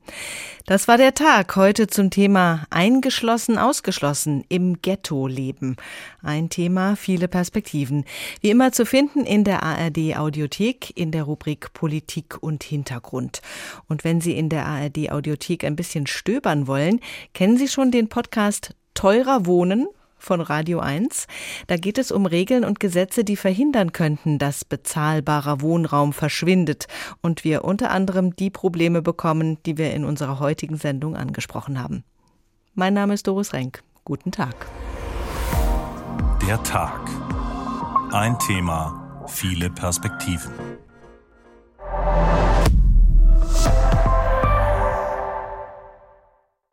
[0.65, 5.75] Das war der Tag heute zum Thema Eingeschlossen, ausgeschlossen im Ghetto leben.
[6.23, 8.05] Ein Thema, viele Perspektiven.
[8.39, 13.43] Wie immer zu finden in der ARD Audiothek in der Rubrik Politik und Hintergrund.
[13.87, 17.01] Und wenn Sie in der ARD Audiothek ein bisschen stöbern wollen,
[17.35, 19.85] kennen Sie schon den Podcast Teurer Wohnen
[20.21, 21.27] von Radio 1.
[21.67, 26.87] Da geht es um Regeln und Gesetze, die verhindern könnten, dass bezahlbarer Wohnraum verschwindet
[27.21, 32.03] und wir unter anderem die Probleme bekommen, die wir in unserer heutigen Sendung angesprochen haben.
[32.73, 33.83] Mein Name ist Doris Renk.
[34.05, 34.55] Guten Tag.
[36.47, 37.09] Der Tag.
[38.11, 40.51] Ein Thema, viele Perspektiven.